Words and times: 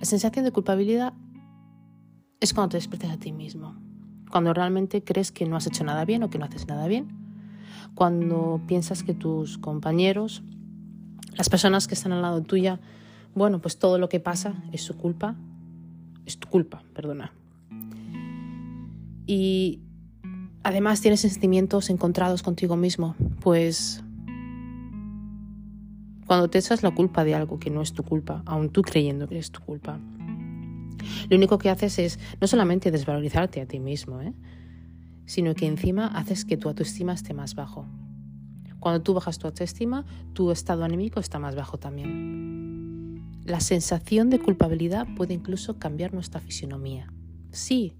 La 0.00 0.06
sensación 0.06 0.46
de 0.46 0.50
culpabilidad 0.50 1.12
es 2.40 2.54
cuando 2.54 2.70
te 2.70 2.76
desprecias 2.78 3.12
a 3.12 3.18
ti 3.18 3.32
mismo, 3.32 3.76
cuando 4.30 4.54
realmente 4.54 5.04
crees 5.04 5.30
que 5.30 5.44
no 5.44 5.56
has 5.56 5.66
hecho 5.66 5.84
nada 5.84 6.06
bien 6.06 6.22
o 6.22 6.30
que 6.30 6.38
no 6.38 6.46
haces 6.46 6.66
nada 6.66 6.88
bien, 6.88 7.08
cuando 7.94 8.62
piensas 8.66 9.02
que 9.02 9.12
tus 9.12 9.58
compañeros, 9.58 10.42
las 11.36 11.50
personas 11.50 11.86
que 11.86 11.92
están 11.92 12.12
al 12.12 12.22
lado 12.22 12.42
tuya, 12.42 12.80
bueno, 13.34 13.60
pues 13.60 13.78
todo 13.78 13.98
lo 13.98 14.08
que 14.08 14.20
pasa 14.20 14.54
es 14.72 14.80
su 14.80 14.96
culpa, 14.96 15.36
es 16.24 16.38
tu 16.38 16.48
culpa, 16.48 16.82
perdona. 16.94 17.34
Y 19.26 19.82
además 20.62 21.02
tienes 21.02 21.20
sentimientos 21.20 21.90
encontrados 21.90 22.42
contigo 22.42 22.74
mismo, 22.74 23.16
pues 23.40 24.02
cuando 26.30 26.48
te 26.48 26.58
echas 26.58 26.84
la 26.84 26.92
culpa 26.92 27.24
de 27.24 27.34
algo 27.34 27.58
que 27.58 27.70
no 27.70 27.82
es 27.82 27.92
tu 27.92 28.04
culpa, 28.04 28.44
aun 28.46 28.70
tú 28.70 28.82
creyendo 28.82 29.26
que 29.26 29.36
es 29.36 29.50
tu 29.50 29.60
culpa, 29.62 29.98
lo 31.28 31.36
único 31.36 31.58
que 31.58 31.70
haces 31.70 31.98
es 31.98 32.20
no 32.40 32.46
solamente 32.46 32.92
desvalorizarte 32.92 33.60
a 33.60 33.66
ti 33.66 33.80
mismo, 33.80 34.20
¿eh? 34.20 34.32
sino 35.26 35.56
que 35.56 35.66
encima 35.66 36.06
haces 36.06 36.44
que 36.44 36.56
tu 36.56 36.68
autoestima 36.68 37.14
esté 37.14 37.34
más 37.34 37.56
bajo. 37.56 37.88
Cuando 38.78 39.02
tú 39.02 39.12
bajas 39.12 39.40
tu 39.40 39.48
autoestima, 39.48 40.04
tu 40.32 40.52
estado 40.52 40.84
anímico 40.84 41.18
está 41.18 41.40
más 41.40 41.56
bajo 41.56 41.80
también. 41.80 43.24
La 43.44 43.58
sensación 43.58 44.30
de 44.30 44.38
culpabilidad 44.38 45.08
puede 45.16 45.34
incluso 45.34 45.80
cambiar 45.80 46.14
nuestra 46.14 46.40
fisionomía. 46.40 47.12
Sí, 47.50 47.96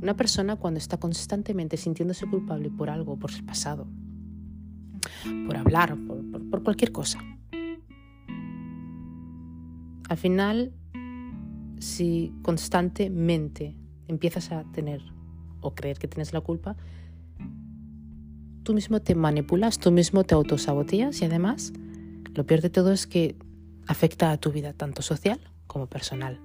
una 0.00 0.16
persona 0.16 0.56
cuando 0.56 0.78
está 0.78 0.96
constantemente 0.96 1.76
sintiéndose 1.76 2.26
culpable 2.26 2.70
por 2.70 2.88
algo, 2.88 3.18
por 3.18 3.30
el 3.30 3.44
pasado, 3.44 3.86
por 5.46 5.56
hablar, 5.56 5.96
por, 6.50 6.62
cualquier 6.62 6.92
cosa, 6.92 7.18
al 10.08 10.16
final 10.16 10.72
si 11.78 12.32
constantemente 12.42 13.76
empiezas 14.08 14.52
a 14.52 14.64
tener 14.72 15.02
o 15.60 15.74
creer 15.74 15.98
que 15.98 16.08
tienes 16.08 16.32
la 16.32 16.40
culpa, 16.40 16.76
tú 18.62 18.74
mismo 18.74 19.00
te 19.00 19.14
manipulas, 19.14 19.78
tú 19.78 19.92
mismo 19.92 20.24
te 20.24 20.34
autosaboteas 20.34 21.20
y 21.20 21.24
además 21.24 21.72
lo 22.34 22.44
peor 22.46 22.60
de 22.60 22.70
todo 22.70 22.92
es 22.92 23.06
que 23.06 23.36
afecta 23.86 24.30
a 24.30 24.38
tu 24.38 24.52
vida 24.52 24.72
tanto 24.72 25.02
social 25.02 25.40
como 25.66 25.86
personal. 25.86 26.40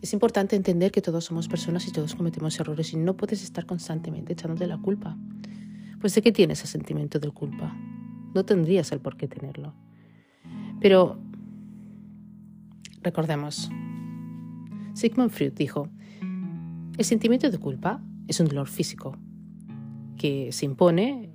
Es 0.00 0.12
importante 0.12 0.54
entender 0.54 0.92
que 0.92 1.00
todos 1.00 1.24
somos 1.24 1.48
personas 1.48 1.88
y 1.88 1.90
todos 1.90 2.14
cometemos 2.14 2.60
errores 2.60 2.92
y 2.92 2.96
no 2.96 3.16
puedes 3.16 3.42
estar 3.42 3.64
constantemente 3.64 4.34
echándote 4.34 4.66
la 4.66 4.76
culpa. 4.76 5.16
Pues 6.04 6.14
de 6.14 6.20
qué 6.20 6.32
tienes 6.32 6.58
ese 6.58 6.72
sentimiento 6.72 7.18
de 7.18 7.30
culpa? 7.30 7.74
No 8.34 8.44
tendrías 8.44 8.92
el 8.92 9.00
por 9.00 9.16
qué 9.16 9.26
tenerlo. 9.26 9.72
Pero 10.78 11.16
Recordemos, 13.02 13.70
Sigmund 14.92 15.30
Freud 15.30 15.54
dijo, 15.54 15.88
el 16.98 17.04
sentimiento 17.06 17.50
de 17.50 17.56
culpa 17.56 18.02
es 18.28 18.38
un 18.38 18.48
dolor 18.48 18.68
físico 18.68 19.16
que 20.18 20.52
se 20.52 20.66
impone 20.66 21.30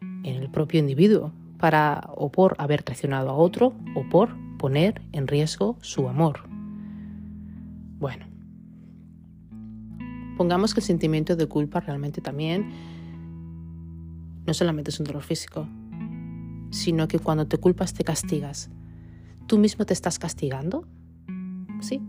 en 0.00 0.36
el 0.36 0.50
propio 0.50 0.80
individuo 0.80 1.34
para 1.58 2.08
o 2.16 2.32
por 2.32 2.54
haber 2.56 2.82
traicionado 2.82 3.28
a 3.28 3.34
otro 3.34 3.74
o 3.94 4.08
por 4.08 4.30
poner 4.56 5.02
en 5.12 5.26
riesgo 5.26 5.76
su 5.82 6.08
amor. 6.08 6.48
Bueno, 7.98 8.24
pongamos 10.38 10.72
que 10.72 10.80
el 10.80 10.86
sentimiento 10.86 11.36
de 11.36 11.46
culpa 11.46 11.80
realmente 11.80 12.22
también 12.22 12.95
no 14.46 14.54
solamente 14.54 14.90
es 14.90 15.00
un 15.00 15.06
dolor 15.06 15.22
físico, 15.22 15.68
sino 16.70 17.08
que 17.08 17.18
cuando 17.18 17.46
te 17.46 17.58
culpas 17.58 17.94
te 17.94 18.04
castigas 18.04 18.70
¿Tú 19.46 19.58
mismo 19.58 19.86
te 19.86 19.92
estás 19.92 20.18
castigando? 20.18 20.88
Sí. 21.80 22.00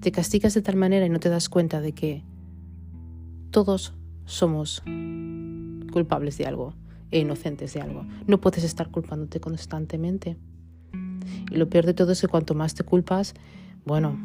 Te 0.00 0.10
castigas 0.10 0.54
de 0.54 0.62
tal 0.62 0.76
manera 0.76 1.04
y 1.04 1.10
no 1.10 1.20
te 1.20 1.28
das 1.28 1.50
cuenta 1.50 1.82
de 1.82 1.92
que 1.92 2.22
todos 3.50 3.92
somos 4.24 4.82
culpables 5.92 6.38
de 6.38 6.46
algo 6.46 6.74
e 7.10 7.18
inocentes 7.18 7.74
de 7.74 7.82
algo. 7.82 8.06
No 8.26 8.40
puedes 8.40 8.64
estar 8.64 8.90
culpándote 8.90 9.38
constantemente. 9.38 10.38
Y 11.50 11.56
lo 11.56 11.68
peor 11.68 11.84
de 11.84 11.92
todo 11.92 12.12
es 12.12 12.22
que 12.22 12.28
cuanto 12.28 12.54
más 12.54 12.74
te 12.74 12.84
culpas, 12.84 13.34
bueno, 13.84 14.18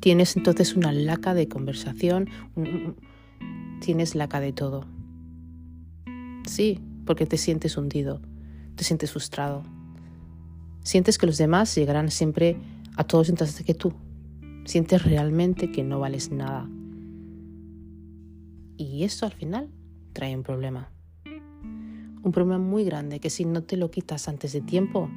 tienes 0.00 0.36
entonces 0.38 0.74
una 0.74 0.90
laca 0.90 1.34
de 1.34 1.48
conversación, 1.48 2.30
tienes 3.84 4.14
laca 4.14 4.40
de 4.40 4.52
todo. 4.52 4.86
Sí, 6.46 6.80
porque 7.04 7.26
te 7.26 7.36
sientes 7.36 7.76
hundido, 7.76 8.20
te 8.76 8.84
sientes 8.84 9.10
frustrado, 9.10 9.62
Sientes 10.84 11.16
que 11.16 11.26
los 11.26 11.38
demás 11.38 11.74
llegarán 11.74 12.10
siempre 12.10 12.56
a 12.96 13.04
todos 13.04 13.30
antes 13.30 13.62
que 13.62 13.74
tú. 13.74 13.92
Sientes 14.64 15.04
realmente 15.04 15.70
que 15.70 15.84
no 15.84 16.00
vales 16.00 16.32
nada. 16.32 16.68
Y 18.76 19.04
eso 19.04 19.26
al 19.26 19.32
final 19.32 19.70
trae 20.12 20.36
un 20.36 20.42
problema. 20.42 20.90
Un 21.24 22.32
problema 22.32 22.58
muy 22.58 22.84
grande 22.84 23.20
que 23.20 23.30
si 23.30 23.44
no 23.44 23.62
te 23.62 23.76
lo 23.76 23.90
quitas 23.90 24.28
antes 24.28 24.52
de 24.52 24.60
tiempo, 24.60 25.08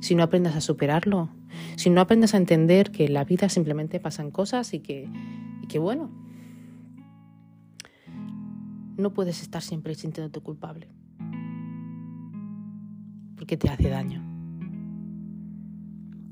si 0.00 0.14
no 0.14 0.22
aprendes 0.22 0.54
a 0.56 0.60
superarlo, 0.60 1.28
si 1.76 1.90
no 1.90 2.00
aprendes 2.00 2.34
a 2.34 2.38
entender 2.38 2.90
que 2.90 3.04
en 3.04 3.14
la 3.14 3.24
vida 3.24 3.48
simplemente 3.48 4.00
pasan 4.00 4.30
cosas 4.30 4.72
y 4.72 4.80
que, 4.80 5.08
y 5.62 5.66
que 5.66 5.78
bueno, 5.78 6.10
no 9.00 9.12
puedes 9.12 9.42
estar 9.42 9.62
siempre 9.62 9.94
sintiéndote 9.94 10.40
culpable. 10.40 10.88
Porque 13.36 13.56
te 13.56 13.68
hace 13.68 13.88
daño. 13.88 14.22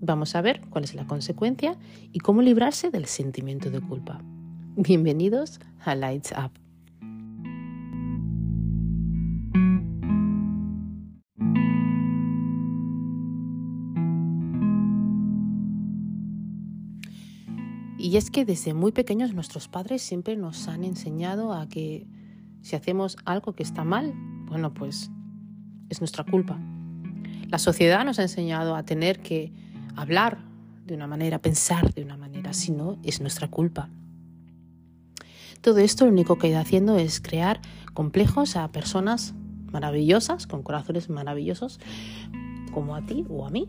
Vamos 0.00 0.36
a 0.36 0.42
ver 0.42 0.60
cuál 0.70 0.84
es 0.84 0.94
la 0.94 1.06
consecuencia 1.06 1.76
y 2.12 2.20
cómo 2.20 2.42
librarse 2.42 2.90
del 2.90 3.06
sentimiento 3.06 3.70
de 3.70 3.80
culpa. 3.80 4.20
Bienvenidos 4.76 5.58
a 5.84 5.94
Lights 5.96 6.32
Up. 6.32 6.52
Y 17.98 18.16
es 18.16 18.30
que 18.30 18.44
desde 18.44 18.72
muy 18.72 18.92
pequeños 18.92 19.34
nuestros 19.34 19.66
padres 19.66 20.00
siempre 20.00 20.36
nos 20.36 20.68
han 20.68 20.84
enseñado 20.84 21.52
a 21.52 21.68
que 21.68 22.06
si 22.62 22.76
hacemos 22.76 23.16
algo 23.24 23.54
que 23.54 23.62
está 23.62 23.84
mal, 23.84 24.12
bueno, 24.46 24.72
pues 24.74 25.10
es 25.88 26.00
nuestra 26.00 26.24
culpa. 26.24 26.58
La 27.48 27.58
sociedad 27.58 28.04
nos 28.04 28.18
ha 28.18 28.22
enseñado 28.22 28.76
a 28.76 28.82
tener 28.82 29.20
que 29.20 29.52
hablar 29.96 30.38
de 30.86 30.94
una 30.94 31.06
manera, 31.06 31.38
pensar 31.38 31.94
de 31.94 32.02
una 32.02 32.16
manera, 32.16 32.52
si 32.52 32.72
no 32.72 32.98
es 33.02 33.20
nuestra 33.20 33.48
culpa. 33.48 33.88
Todo 35.60 35.78
esto 35.78 36.04
lo 36.04 36.12
único 36.12 36.38
que 36.38 36.46
ha 36.46 36.50
ido 36.50 36.60
haciendo 36.60 36.96
es 36.96 37.20
crear 37.20 37.60
complejos 37.94 38.56
a 38.56 38.68
personas 38.68 39.34
maravillosas, 39.72 40.46
con 40.46 40.62
corazones 40.62 41.10
maravillosos, 41.10 41.80
como 42.72 42.94
a 42.94 43.04
ti 43.04 43.24
o 43.28 43.46
a 43.46 43.50
mí, 43.50 43.68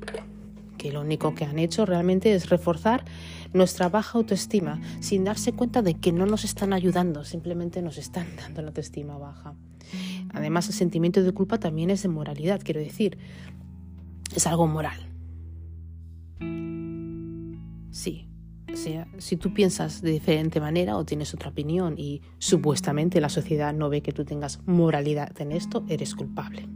que 0.80 0.92
lo 0.92 1.02
único 1.02 1.36
que 1.36 1.46
han 1.46 1.60
hecho 1.60 1.86
realmente 1.86 2.34
es 2.34 2.50
reforzar 2.50 3.06
nuestra 3.54 3.90
baja 3.90 4.18
autoestima, 4.18 4.82
sin 5.02 5.24
darse 5.24 5.54
cuenta 5.54 5.84
de 5.84 5.94
que 5.96 6.12
no 6.12 6.26
nos 6.26 6.44
están 6.44 6.74
ayudando, 6.74 7.24
simplemente 7.24 7.84
nos 7.84 8.00
están 8.00 8.36
dando 8.38 8.64
la 8.64 8.70
autoestima 8.70 9.20
baja. 9.20 9.54
Además, 10.34 10.68
el 10.68 10.74
sentimiento 10.74 11.22
de 11.22 11.32
culpa 11.32 11.60
también 11.60 11.92
es 11.92 12.02
de 12.02 12.10
moralidad, 12.10 12.62
quiero 12.64 12.80
decir, 12.80 13.20
es 14.36 14.48
algo 14.48 14.66
moral. 14.66 15.08
Sí. 17.92 18.26
Sea, 18.74 19.08
si 19.18 19.36
tú 19.36 19.52
piensas 19.52 20.02
de 20.02 20.12
diferente 20.12 20.62
manera 20.62 20.96
o 20.96 21.04
tienes 21.04 21.34
otra 21.34 21.50
opinión 21.50 21.96
y 21.98 22.22
supuestamente 22.38 23.20
la 23.20 23.28
sociedad 23.28 23.74
no 23.74 23.90
ve 23.90 24.02
que 24.02 24.14
tú 24.14 24.26
tengas 24.26 24.62
moralidad 24.68 25.42
en 25.42 25.52
esto, 25.52 25.84
eres 25.90 26.14
culpable. 26.14 26.70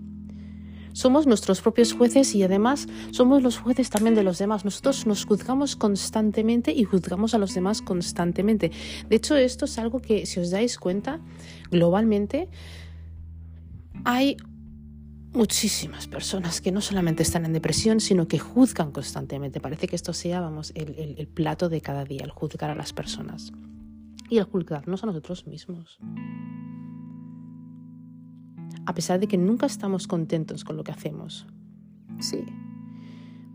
Somos 0.94 1.28
nuestros 1.28 1.62
propios 1.62 1.94
jueces 1.94 2.34
y 2.36 2.44
además 2.44 2.88
somos 3.12 3.44
los 3.44 3.58
jueces 3.58 3.90
también 3.90 4.16
de 4.16 4.24
los 4.24 4.38
demás. 4.38 4.64
Nosotros 4.64 5.06
nos 5.06 5.26
juzgamos 5.26 5.76
constantemente 5.76 6.72
y 6.72 6.84
juzgamos 6.84 7.34
a 7.34 7.38
los 7.38 7.54
demás 7.54 7.82
constantemente. 7.82 8.72
De 9.10 9.16
hecho, 9.16 9.36
esto 9.36 9.66
es 9.66 9.78
algo 9.78 10.00
que, 10.00 10.26
si 10.26 10.40
os 10.40 10.52
dais 10.52 10.78
cuenta, 10.78 11.20
globalmente 11.72 12.50
hay 14.06 14.38
muchísimas 15.32 16.08
personas 16.08 16.62
que 16.62 16.72
no 16.72 16.82
solamente 16.82 17.24
están 17.24 17.46
en 17.46 17.54
depresión, 17.54 18.00
sino 18.00 18.28
que 18.28 18.38
juzgan 18.38 18.92
constantemente. 18.92 19.60
Parece 19.60 19.88
que 19.88 19.96
esto 19.96 20.14
sea, 20.14 20.42
vamos, 20.42 20.72
el, 20.76 21.16
el 21.18 21.28
plato 21.28 21.70
de 21.70 21.82
cada 21.82 22.06
día, 22.06 22.22
el 22.24 22.32
juzgar 22.32 22.70
a 22.70 22.76
las 22.76 22.94
personas 22.94 23.52
y 24.30 24.38
el 24.38 24.44
juzgarnos 24.44 25.04
a 25.04 25.08
nosotros 25.08 25.48
mismos. 25.48 26.00
A 28.86 28.94
pesar 28.94 29.20
de 29.20 29.28
que 29.28 29.38
nunca 29.38 29.66
estamos 29.66 30.08
contentos 30.08 30.64
con 30.64 30.78
lo 30.78 30.84
que 30.84 30.92
hacemos. 30.92 31.46
Sí, 32.20 32.44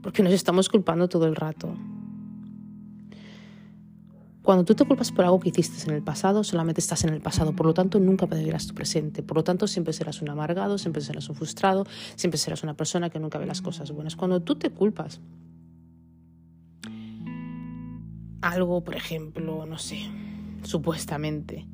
porque 0.02 0.22
nos 0.22 0.32
estamos 0.32 0.68
culpando 0.68 1.08
todo 1.08 1.26
el 1.26 1.36
rato. 1.36 1.74
Cuando 4.42 4.64
tú 4.64 4.74
te 4.74 4.86
culpas 4.86 5.12
por 5.12 5.26
algo 5.26 5.38
que 5.40 5.50
hiciste 5.50 5.90
en 5.90 5.94
el 5.94 6.02
pasado, 6.02 6.42
solamente 6.42 6.80
estás 6.80 7.04
en 7.04 7.12
el 7.12 7.20
pasado, 7.20 7.52
por 7.54 7.66
lo 7.66 7.74
tanto 7.74 8.00
nunca 8.00 8.24
vivirás 8.24 8.66
tu 8.66 8.74
presente, 8.74 9.22
por 9.22 9.36
lo 9.36 9.44
tanto 9.44 9.66
siempre 9.66 9.92
serás 9.92 10.22
un 10.22 10.30
amargado, 10.30 10.78
siempre 10.78 11.02
serás 11.02 11.28
un 11.28 11.34
frustrado, 11.34 11.84
siempre 12.16 12.38
serás 12.38 12.62
una 12.62 12.74
persona 12.74 13.10
que 13.10 13.20
nunca 13.20 13.38
ve 13.38 13.44
las 13.44 13.60
cosas 13.60 13.92
buenas. 13.92 14.16
Cuando 14.16 14.40
tú 14.40 14.56
te 14.56 14.70
culpas, 14.70 15.20
algo, 18.40 18.82
por 18.82 18.94
ejemplo, 18.94 19.66
no 19.66 19.76
sé, 19.76 19.98
supuestamente, 20.62 21.66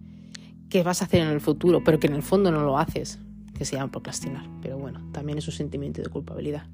que 0.69 0.83
vas 0.83 1.01
a 1.01 1.05
hacer 1.05 1.21
en 1.21 1.29
el 1.29 1.41
futuro, 1.41 1.85
pero 1.85 2.01
que 2.01 2.09
en 2.09 2.15
el 2.15 2.23
fondo 2.25 2.51
no 2.51 2.65
lo 2.65 2.77
haces, 2.77 3.21
que 3.57 3.65
se 3.65 3.77
llama 3.77 3.91
procrastinar, 3.91 4.47
pero 4.61 4.79
bueno, 4.79 5.01
también 5.13 5.39
es 5.39 5.47
un 5.47 5.55
sentimiento 5.55 6.03
de 6.03 6.09
culpabilidad. 6.09 6.67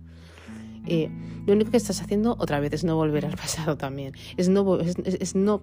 Eh, 0.87 1.11
lo 1.47 1.53
único 1.53 1.71
que 1.71 1.77
estás 1.77 2.01
haciendo 2.01 2.37
otra 2.39 2.59
vez 2.59 2.73
es 2.73 2.85
no 2.85 2.97
volver 2.97 3.27
al 3.27 3.37
pasado 3.37 3.77
también, 3.77 4.15
es 4.37 4.49
no, 4.49 4.79
es 4.79 5.35
no 5.35 5.63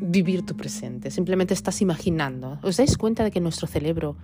vivir 0.00 0.44
tu 0.44 0.56
presente, 0.56 1.10
simplemente 1.10 1.54
estás 1.54 1.80
imaginando. 1.80 2.58
¿Os 2.62 2.76
dais 2.76 2.96
cuenta 2.96 3.24
de 3.24 3.30
que 3.30 3.40
nuestro 3.40 3.66
cerebro 3.66 4.16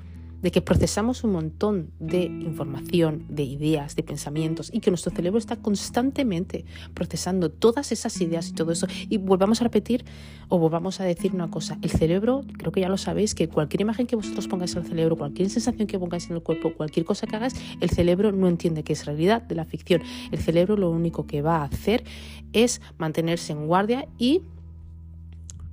de 0.42 0.50
que 0.50 0.62
procesamos 0.62 1.24
un 1.24 1.32
montón 1.32 1.90
de 1.98 2.24
información, 2.24 3.24
de 3.28 3.42
ideas, 3.42 3.96
de 3.96 4.02
pensamientos 4.02 4.70
y 4.72 4.80
que 4.80 4.90
nuestro 4.90 5.12
cerebro 5.12 5.38
está 5.38 5.56
constantemente 5.56 6.64
procesando 6.94 7.50
todas 7.50 7.92
esas 7.92 8.20
ideas 8.20 8.48
y 8.48 8.52
todo 8.52 8.72
eso. 8.72 8.86
Y 9.08 9.18
volvamos 9.18 9.60
a 9.60 9.64
repetir 9.64 10.04
o 10.48 10.58
volvamos 10.58 11.00
a 11.00 11.04
decir 11.04 11.34
una 11.34 11.50
cosa, 11.50 11.78
el 11.82 11.90
cerebro, 11.90 12.44
creo 12.58 12.72
que 12.72 12.80
ya 12.80 12.88
lo 12.88 12.98
sabéis, 12.98 13.34
que 13.34 13.48
cualquier 13.48 13.82
imagen 13.82 14.06
que 14.06 14.16
vosotros 14.16 14.48
pongáis 14.48 14.74
al 14.76 14.84
cerebro, 14.84 15.16
cualquier 15.16 15.48
sensación 15.50 15.86
que 15.86 15.98
pongáis 15.98 16.28
en 16.28 16.36
el 16.36 16.42
cuerpo, 16.42 16.74
cualquier 16.74 17.06
cosa 17.06 17.26
que 17.26 17.36
hagáis, 17.36 17.54
el 17.80 17.90
cerebro 17.90 18.32
no 18.32 18.48
entiende 18.48 18.82
que 18.82 18.92
es 18.92 19.06
realidad 19.06 19.42
de 19.42 19.54
la 19.54 19.64
ficción. 19.64 20.02
El 20.32 20.38
cerebro 20.38 20.76
lo 20.76 20.90
único 20.90 21.26
que 21.26 21.42
va 21.42 21.58
a 21.58 21.64
hacer 21.64 22.04
es 22.52 22.80
mantenerse 22.98 23.52
en 23.52 23.66
guardia 23.66 24.08
y 24.18 24.42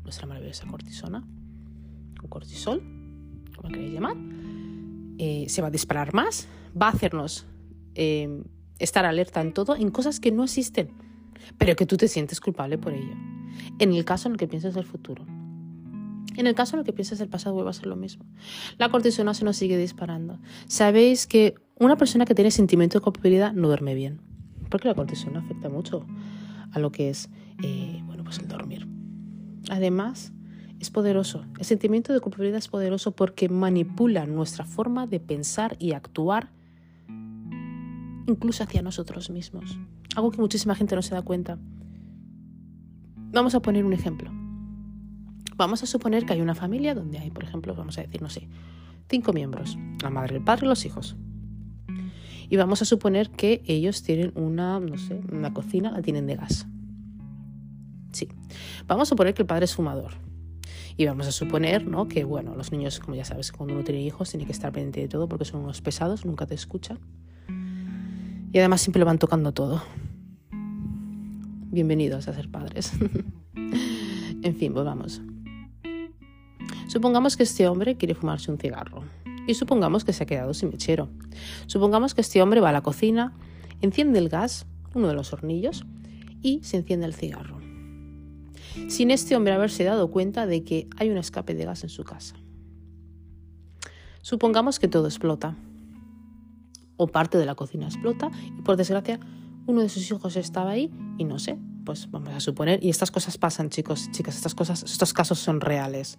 nuestra 0.04 0.28
maravillosa 0.28 0.66
cortisona 0.68 1.24
o 2.24 2.28
cortisol, 2.28 2.82
como 3.56 3.70
queréis 3.70 3.94
llamar, 3.94 4.16
eh, 5.18 5.46
se 5.50 5.62
va 5.62 5.68
a 5.68 5.72
disparar 5.72 6.14
más, 6.14 6.48
va 6.80 6.88
a 6.88 6.92
hacernos 6.92 7.48
eh, 7.96 8.44
estar 8.80 9.06
alerta 9.06 9.42
en 9.42 9.54
todo, 9.54 9.76
en 9.76 9.90
cosas 9.90 10.20
que 10.20 10.32
no 10.32 10.44
existen, 10.44 10.90
pero 11.58 11.76
que 11.76 11.86
tú 11.86 11.98
te 11.98 12.08
sientes 12.08 12.40
culpable 12.40 12.78
por 12.78 12.94
ello. 12.94 13.16
En 13.80 13.94
el 13.94 14.06
caso 14.06 14.28
en 14.28 14.34
el 14.34 14.38
que 14.38 14.48
piensas 14.48 14.76
del 14.76 14.86
futuro. 14.86 15.26
En 16.36 16.46
el 16.46 16.54
caso 16.54 16.76
en 16.76 16.82
el 16.82 16.86
que 16.86 16.94
piensas 16.94 17.18
del 17.18 17.30
pasado 17.30 17.56
vuelve 17.56 17.72
a 17.72 17.74
ser 17.74 17.88
lo 17.88 17.96
mismo. 17.96 18.26
La 18.78 18.90
cortisona 18.90 19.34
se 19.34 19.44
nos 19.44 19.58
sigue 19.58 19.78
disparando. 19.78 20.40
Sabéis 20.68 21.26
que 21.26 21.56
una 21.80 21.98
persona 21.98 22.26
que 22.26 22.36
tiene 22.36 22.52
sentimiento 22.52 23.00
de 23.00 23.04
culpabilidad 23.04 23.54
no 23.54 23.68
duerme 23.68 23.96
bien, 23.96 24.22
porque 24.70 24.88
la 24.88 24.94
cortisona 24.94 25.40
afecta 25.40 25.70
mucho 25.70 26.06
a 26.72 26.80
lo 26.80 26.92
que 26.92 27.10
es 27.10 27.30
eh, 27.64 28.02
bueno, 28.06 28.24
pues 28.24 28.38
el 28.38 28.48
dormir. 28.48 28.88
Además, 29.70 30.32
es 30.80 30.90
poderoso. 30.92 31.46
El 31.58 31.66
sentimiento 31.66 32.14
de 32.14 32.20
culpabilidad 32.20 32.60
es 32.60 32.68
poderoso 32.68 33.12
porque 33.12 33.50
manipula 33.50 34.26
nuestra 34.26 34.66
forma 34.66 35.08
de 35.08 35.20
pensar 35.20 35.76
y 35.80 35.94
actuar, 35.94 36.52
incluso 38.28 38.64
hacia 38.64 38.82
nosotros 38.82 39.30
mismos. 39.30 39.80
Algo 40.16 40.32
que 40.32 40.42
muchísima 40.42 40.76
gente 40.76 40.96
no 40.96 41.02
se 41.02 41.16
da 41.16 41.22
cuenta. 41.22 41.58
Vamos 43.32 43.56
a 43.56 43.62
poner 43.62 43.86
un 43.86 43.94
ejemplo. 43.94 44.32
Vamos 45.56 45.82
a 45.82 45.88
suponer 45.88 46.26
que 46.26 46.34
hay 46.34 46.42
una 46.42 46.54
familia 46.54 46.94
donde 46.94 47.18
hay, 47.18 47.32
por 47.32 47.44
ejemplo, 47.44 47.74
vamos 47.74 47.98
a 47.98 48.02
decir, 48.02 48.22
no 48.22 48.30
sé, 48.30 48.48
cinco 49.10 49.34
miembros, 49.34 49.78
la 50.04 50.12
madre, 50.12 50.38
el 50.38 50.44
padre 50.44 50.68
y 50.68 50.70
los 50.70 50.86
hijos. 50.86 51.16
Y 52.50 52.56
vamos 52.56 52.82
a 52.82 52.86
suponer 52.86 53.32
que 53.32 53.64
ellos 53.66 54.04
tienen 54.04 54.32
una, 54.36 54.80
no 54.80 54.98
sé, 54.98 55.20
una 55.32 55.54
cocina, 55.54 55.92
la 55.92 56.02
tienen 56.02 56.28
de 56.28 56.36
gas. 56.36 56.68
Sí. 58.12 58.30
Vamos 58.86 59.08
a 59.08 59.10
suponer 59.10 59.34
que 59.34 59.42
el 59.42 59.48
padre 59.48 59.66
es 59.66 59.76
fumador 59.76 60.28
y 60.98 61.06
vamos 61.06 61.28
a 61.28 61.32
suponer 61.32 61.86
¿no? 61.88 62.08
que, 62.08 62.24
bueno, 62.24 62.56
los 62.56 62.72
niños, 62.72 63.00
como 63.00 63.16
ya 63.16 63.24
sabes, 63.24 63.52
cuando 63.52 63.76
uno 63.76 63.84
tiene 63.84 64.02
hijos, 64.02 64.32
tiene 64.32 64.48
que 64.48 64.52
estar 64.52 64.72
pendiente 64.72 65.02
de 65.02 65.08
todo 65.08 65.30
porque 65.30 65.46
son 65.46 65.62
unos 65.62 65.80
pesados, 65.80 66.26
nunca 66.26 66.48
te 66.48 66.56
escuchan. 66.56 66.98
Y 68.52 68.58
además 68.58 68.82
siempre 68.82 69.00
lo 69.00 69.06
van 69.06 69.20
tocando 69.20 69.52
todo. 69.52 69.84
Bienvenidos 71.70 72.28
a 72.28 72.34
ser 72.34 72.50
padres. 72.50 72.94
en 74.42 74.56
fin, 74.56 74.74
pues 74.74 74.86
vamos. 74.86 75.22
Supongamos 76.88 77.38
que 77.38 77.44
este 77.44 77.68
hombre 77.68 77.96
quiere 77.96 78.16
fumarse 78.16 78.52
un 78.52 78.58
cigarro. 78.58 79.04
Y 79.46 79.54
supongamos 79.54 80.04
que 80.04 80.14
se 80.14 80.24
ha 80.24 80.26
quedado 80.26 80.56
sin 80.56 80.70
mechero. 80.70 81.10
Supongamos 81.68 82.16
que 82.16 82.22
este 82.22 82.42
hombre 82.42 82.60
va 82.60 82.70
a 82.70 82.74
la 82.74 82.82
cocina, 82.82 83.34
enciende 83.82 84.18
el 84.18 84.30
gas, 84.30 84.66
uno 84.96 85.08
de 85.08 85.14
los 85.14 85.32
hornillos, 85.32 85.86
y 86.42 86.64
se 86.64 86.78
enciende 86.78 87.06
el 87.06 87.14
cigarro 87.14 87.57
sin 88.88 89.12
este 89.12 89.36
hombre 89.36 89.54
haberse 89.54 89.84
dado 89.84 90.10
cuenta 90.10 90.48
de 90.48 90.64
que 90.64 90.88
hay 90.98 91.10
un 91.10 91.18
escape 91.18 91.54
de 91.54 91.66
gas 91.66 91.84
en 91.84 91.90
su 91.90 92.04
casa. 92.04 92.36
Supongamos 94.22 94.80
que 94.80 94.88
todo 94.88 95.08
explota, 95.08 95.56
o 96.98 97.08
parte 97.08 97.38
de 97.38 97.46
la 97.46 97.56
cocina 97.56 97.86
explota, 97.86 98.30
y 98.58 98.62
por 98.62 98.76
desgracia 98.76 99.20
uno 99.68 99.82
de 99.82 99.90
sus 99.90 100.10
hijos 100.10 100.36
estaba 100.36 100.72
ahí 100.72 100.92
y 101.18 101.26
no 101.26 101.40
sé, 101.40 101.58
pues 101.86 102.10
vamos 102.12 102.34
a 102.34 102.40
suponer, 102.40 102.84
y 102.84 102.90
estas 102.90 103.12
cosas 103.12 103.38
pasan 103.38 103.70
chicos, 103.70 104.10
chicas, 104.12 104.36
estas 104.36 104.56
cosas, 104.56 104.84
estos 104.84 105.14
casos 105.14 105.40
son 105.40 105.62
reales. 105.62 106.18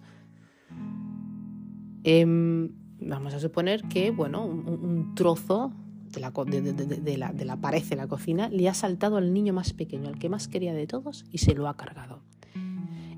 Em, 2.03 2.71
vamos 2.99 3.33
a 3.33 3.39
suponer 3.39 3.83
que, 3.83 4.11
bueno, 4.11 4.45
un, 4.45 5.13
trozo 5.15 5.73
de 6.11 6.19
la, 6.19 6.31
de, 6.31 7.17
la, 7.17 7.31
de 7.31 7.45
la 7.45 7.57
pared 7.57 7.83
de 7.83 7.95
la 7.95 8.07
cocina 8.07 8.49
le 8.49 8.67
ha 8.67 8.73
saltado 8.73 9.17
al 9.17 9.33
niño 9.33 9.53
más 9.53 9.73
pequeño, 9.73 10.09
al 10.09 10.19
que 10.19 10.29
más 10.29 10.47
quería 10.47 10.73
de 10.73 10.87
todos, 10.87 11.25
y 11.31 11.39
se 11.39 11.53
lo 11.53 11.67
ha 11.67 11.75
cargado. 11.75 12.21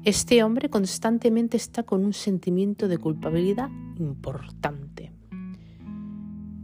Este 0.03 0.43
hombre 0.43 0.69
constantemente 0.69 1.57
está 1.57 1.83
con 1.83 2.03
un 2.03 2.13
sentimiento 2.13 2.87
de 2.87 2.97
culpabilidad 2.97 3.69
importante. 3.99 5.11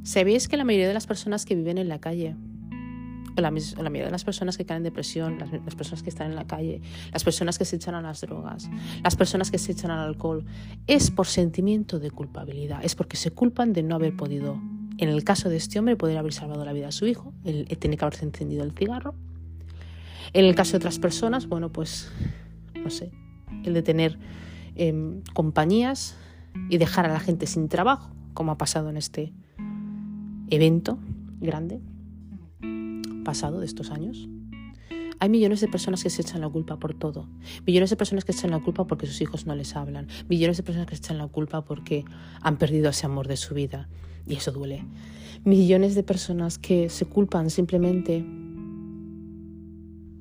¿Sabéis 0.01 0.47
que 0.47 0.57
la 0.57 0.63
mayoría 0.63 0.87
de 0.87 0.93
las 0.93 1.05
personas 1.05 1.45
que 1.45 1.53
viven 1.53 1.77
en 1.77 1.87
la 1.87 1.99
calle, 1.99 2.35
la, 3.35 3.51
mayoría 3.51 4.05
de 4.05 4.11
las 4.11 4.23
personas 4.23 4.57
que 4.57 4.65
caen 4.65 4.77
en 4.77 4.83
depresión, 4.85 5.37
las, 5.37 5.51
las, 5.51 5.75
personas 5.75 6.01
que 6.01 6.09
están 6.09 6.31
en 6.31 6.35
la 6.35 6.47
calle, 6.47 6.81
las 7.11 7.23
personas 7.23 7.59
que 7.59 7.65
se 7.65 7.75
echan 7.75 7.93
a 7.93 8.01
las 8.01 8.21
drogas, 8.21 8.69
las 9.03 9.15
personas 9.15 9.51
que 9.51 9.59
se 9.59 9.73
echan 9.73 9.91
al 9.91 9.99
alcohol, 10.07 10.43
es 10.87 11.11
por 11.11 11.27
sentimiento 11.27 11.99
de 11.99 12.09
culpabilidad, 12.09 12.79
es 12.83 12.95
porque 12.95 13.17
se 13.17 13.31
culpan 13.31 13.73
de 13.73 13.83
no 13.83 13.95
haber 13.95 14.15
podido, 14.15 14.59
en 14.97 15.09
el 15.09 15.23
caso 15.23 15.49
de 15.49 15.57
este 15.57 15.79
hombre, 15.79 15.95
poder 15.95 16.17
haber 16.17 16.33
salvado 16.33 16.65
la 16.65 16.73
vida 16.73 16.87
a 16.87 16.91
su 16.91 17.05
hijo, 17.05 17.33
él, 17.43 17.67
tiene 17.79 17.97
que 17.97 18.05
haberse 18.05 18.25
encendido 18.25 18.63
el 18.63 18.71
cigarro. 18.71 19.15
En 20.33 20.45
el 20.45 20.55
caso 20.55 20.71
de 20.73 20.77
otras 20.77 20.99
personas, 20.99 21.47
bueno, 21.47 21.71
pues, 21.71 22.11
no 22.75 22.89
sé, 22.89 23.11
el 23.63 23.73
de 23.73 23.81
tener 23.81 24.17
em, 24.75 25.21
compañías 25.33 26.15
y 26.69 26.77
dejar 26.77 27.05
a 27.05 27.13
la 27.13 27.19
gente 27.19 27.47
sin 27.47 27.69
trabajo, 27.69 28.11
como 28.33 28.51
ha 28.51 28.57
pasado 28.57 28.89
en 28.89 28.97
este 28.97 29.33
evento 30.49 30.99
grande 31.39 31.81
pasado 33.27 33.59
de 33.59 33.65
estos 33.65 33.91
años. 33.91 34.29
Hay 35.19 35.29
millones 35.29 35.61
de 35.61 35.67
personas 35.67 36.03
que 36.03 36.09
se 36.09 36.21
echan 36.21 36.41
la 36.41 36.49
culpa 36.49 36.77
por 36.77 36.93
todo. 36.93 37.27
Millones 37.65 37.89
de 37.89 37.95
personas 37.95 38.23
que 38.23 38.33
se 38.33 38.39
echan 38.39 38.51
la 38.51 38.59
culpa 38.59 38.85
porque 38.85 39.07
sus 39.07 39.19
hijos 39.21 39.47
no 39.47 39.55
les 39.55 39.75
hablan. 39.75 40.07
Millones 40.29 40.57
de 40.57 40.63
personas 40.63 40.87
que 40.87 40.95
se 40.95 41.01
echan 41.01 41.17
la 41.17 41.27
culpa 41.27 41.65
porque 41.65 42.05
han 42.41 42.57
perdido 42.57 42.89
ese 42.89 43.07
amor 43.07 43.27
de 43.27 43.37
su 43.37 43.55
vida. 43.55 43.89
Y 44.27 44.35
eso 44.35 44.51
duele. 44.51 44.85
Millones 45.43 45.95
de 45.95 46.03
personas 46.03 46.59
que 46.59 46.89
se 46.89 47.05
culpan 47.05 47.49
simplemente 47.49 48.25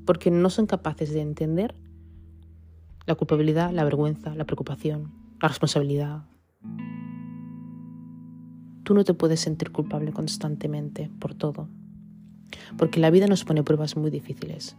porque 0.06 0.30
no 0.30 0.48
son 0.48 0.66
capaces 0.66 1.12
de 1.12 1.20
entender 1.20 1.74
la 3.06 3.14
culpabilidad, 3.16 3.72
la 3.72 3.84
vergüenza, 3.84 4.34
la 4.34 4.44
preocupación, 4.44 5.12
la 5.40 5.48
responsabilidad. 5.48 6.24
Tú 8.84 8.94
no 8.94 9.04
te 9.04 9.14
puedes 9.14 9.40
sentir 9.40 9.72
culpable 9.72 10.12
constantemente 10.12 11.10
por 11.18 11.34
todo, 11.34 11.68
porque 12.76 13.00
la 13.00 13.10
vida 13.10 13.26
nos 13.26 13.44
pone 13.44 13.62
pruebas 13.62 13.96
muy 13.96 14.10
difíciles, 14.10 14.76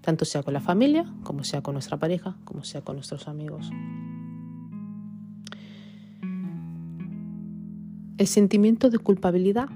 tanto 0.00 0.24
sea 0.24 0.42
con 0.42 0.54
la 0.54 0.60
familia, 0.60 1.12
como 1.24 1.44
sea 1.44 1.62
con 1.62 1.74
nuestra 1.74 1.98
pareja, 1.98 2.36
como 2.44 2.64
sea 2.64 2.80
con 2.82 2.96
nuestros 2.96 3.28
amigos. 3.28 3.70
El 8.18 8.26
sentimiento 8.26 8.90
de 8.90 8.98
culpabilidad 8.98 9.68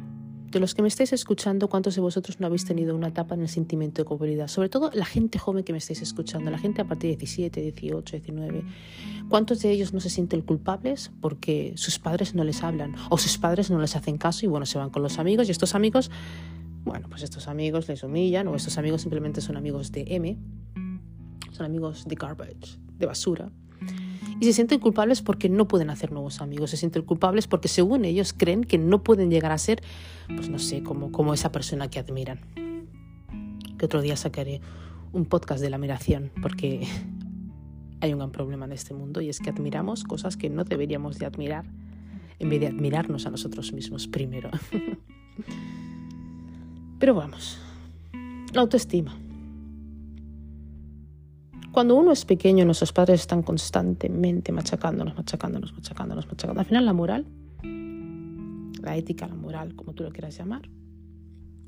de 0.52 0.60
los 0.60 0.74
que 0.74 0.82
me 0.82 0.88
estáis 0.88 1.12
escuchando, 1.12 1.68
¿cuántos 1.68 1.94
de 1.94 2.02
vosotros 2.02 2.38
no 2.38 2.46
habéis 2.46 2.64
tenido 2.66 2.94
una 2.94 3.08
etapa 3.08 3.34
en 3.34 3.40
el 3.40 3.48
sentimiento 3.48 4.02
de 4.02 4.04
culpabilidad? 4.04 4.48
Sobre 4.48 4.68
todo 4.68 4.90
la 4.92 5.06
gente 5.06 5.38
joven 5.38 5.64
que 5.64 5.72
me 5.72 5.78
estáis 5.78 6.02
escuchando, 6.02 6.50
la 6.50 6.58
gente 6.58 6.82
a 6.82 6.84
partir 6.86 7.10
de 7.10 7.16
17, 7.16 7.60
18, 7.62 8.16
19. 8.16 8.64
¿Cuántos 9.30 9.62
de 9.62 9.70
ellos 9.70 9.94
no 9.94 10.00
se 10.00 10.10
sienten 10.10 10.42
culpables 10.42 11.10
porque 11.20 11.72
sus 11.76 11.98
padres 11.98 12.34
no 12.34 12.44
les 12.44 12.62
hablan 12.62 12.94
o 13.08 13.16
sus 13.16 13.38
padres 13.38 13.70
no 13.70 13.80
les 13.80 13.96
hacen 13.96 14.18
caso 14.18 14.44
y 14.44 14.48
bueno, 14.48 14.66
se 14.66 14.76
van 14.76 14.90
con 14.90 15.02
los 15.02 15.18
amigos 15.18 15.48
y 15.48 15.52
estos 15.52 15.74
amigos, 15.74 16.10
bueno, 16.84 17.08
pues 17.08 17.22
estos 17.22 17.48
amigos 17.48 17.88
les 17.88 18.02
humillan 18.02 18.48
o 18.48 18.56
estos 18.56 18.78
amigos 18.78 19.02
simplemente 19.02 19.40
son 19.40 19.56
amigos 19.56 19.92
de 19.92 20.04
M, 20.08 20.38
son 21.52 21.66
amigos 21.66 22.04
de 22.06 22.14
garbage, 22.14 22.78
de 22.98 23.06
basura 23.06 23.50
y 24.42 24.44
se 24.44 24.54
sienten 24.54 24.80
culpables 24.80 25.22
porque 25.22 25.48
no 25.48 25.68
pueden 25.68 25.88
hacer 25.88 26.10
nuevos 26.10 26.40
amigos, 26.40 26.70
se 26.70 26.76
sienten 26.76 27.02
culpables 27.02 27.46
porque 27.46 27.68
según 27.68 28.04
ellos 28.04 28.32
creen 28.32 28.64
que 28.64 28.76
no 28.76 29.04
pueden 29.04 29.30
llegar 29.30 29.52
a 29.52 29.58
ser, 29.58 29.84
pues 30.26 30.48
no 30.48 30.58
sé, 30.58 30.82
como, 30.82 31.12
como 31.12 31.32
esa 31.32 31.52
persona 31.52 31.88
que 31.88 32.00
admiran. 32.00 32.40
Que 33.78 33.86
otro 33.86 34.02
día 34.02 34.16
sacaré 34.16 34.60
un 35.12 35.26
podcast 35.26 35.62
de 35.62 35.70
la 35.70 35.76
admiración, 35.76 36.32
porque 36.42 36.88
hay 38.00 38.12
un 38.12 38.18
gran 38.18 38.32
problema 38.32 38.64
en 38.64 38.72
este 38.72 38.94
mundo 38.94 39.20
y 39.20 39.28
es 39.28 39.38
que 39.38 39.50
admiramos 39.50 40.02
cosas 40.02 40.36
que 40.36 40.50
no 40.50 40.64
deberíamos 40.64 41.20
de 41.20 41.26
admirar 41.26 41.64
en 42.40 42.50
vez 42.50 42.58
de 42.58 42.66
admirarnos 42.66 43.26
a 43.26 43.30
nosotros 43.30 43.72
mismos 43.72 44.08
primero. 44.08 44.50
Pero 47.02 47.16
vamos, 47.16 47.58
la 48.52 48.60
autoestima. 48.60 49.12
Cuando 51.72 51.96
uno 51.96 52.12
es 52.12 52.24
pequeño, 52.24 52.64
nuestros 52.64 52.92
padres 52.92 53.22
están 53.22 53.42
constantemente 53.42 54.52
machacándonos, 54.52 55.16
machacándonos, 55.16 55.72
machacándonos, 55.72 56.28
machacándonos. 56.28 56.60
Al 56.60 56.64
final 56.64 56.86
la 56.86 56.92
moral, 56.92 57.26
la 58.80 58.96
ética, 58.96 59.26
la 59.26 59.34
moral, 59.34 59.74
como 59.74 59.94
tú 59.94 60.04
lo 60.04 60.12
quieras 60.12 60.38
llamar, 60.38 60.70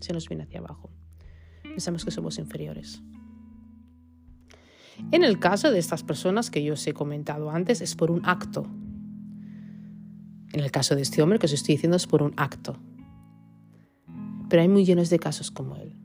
se 0.00 0.12
nos 0.12 0.28
viene 0.28 0.44
hacia 0.44 0.60
abajo. 0.60 0.92
Pensamos 1.64 2.04
que 2.04 2.12
somos 2.12 2.38
inferiores. 2.38 3.02
En 5.10 5.24
el 5.24 5.40
caso 5.40 5.72
de 5.72 5.80
estas 5.80 6.04
personas 6.04 6.48
que 6.52 6.62
yo 6.62 6.74
os 6.74 6.86
he 6.86 6.94
comentado 6.94 7.50
antes, 7.50 7.80
es 7.80 7.96
por 7.96 8.12
un 8.12 8.24
acto. 8.24 8.68
En 10.52 10.60
el 10.60 10.70
caso 10.70 10.94
de 10.94 11.02
este 11.02 11.22
hombre 11.22 11.40
que 11.40 11.46
os 11.46 11.52
estoy 11.52 11.74
diciendo 11.74 11.96
es 11.96 12.06
por 12.06 12.22
un 12.22 12.34
acto. 12.36 12.78
Pero 14.54 14.62
hay 14.62 14.68
millones 14.68 15.10
de 15.10 15.18
casos 15.18 15.50
como 15.50 15.74
él, 15.74 15.96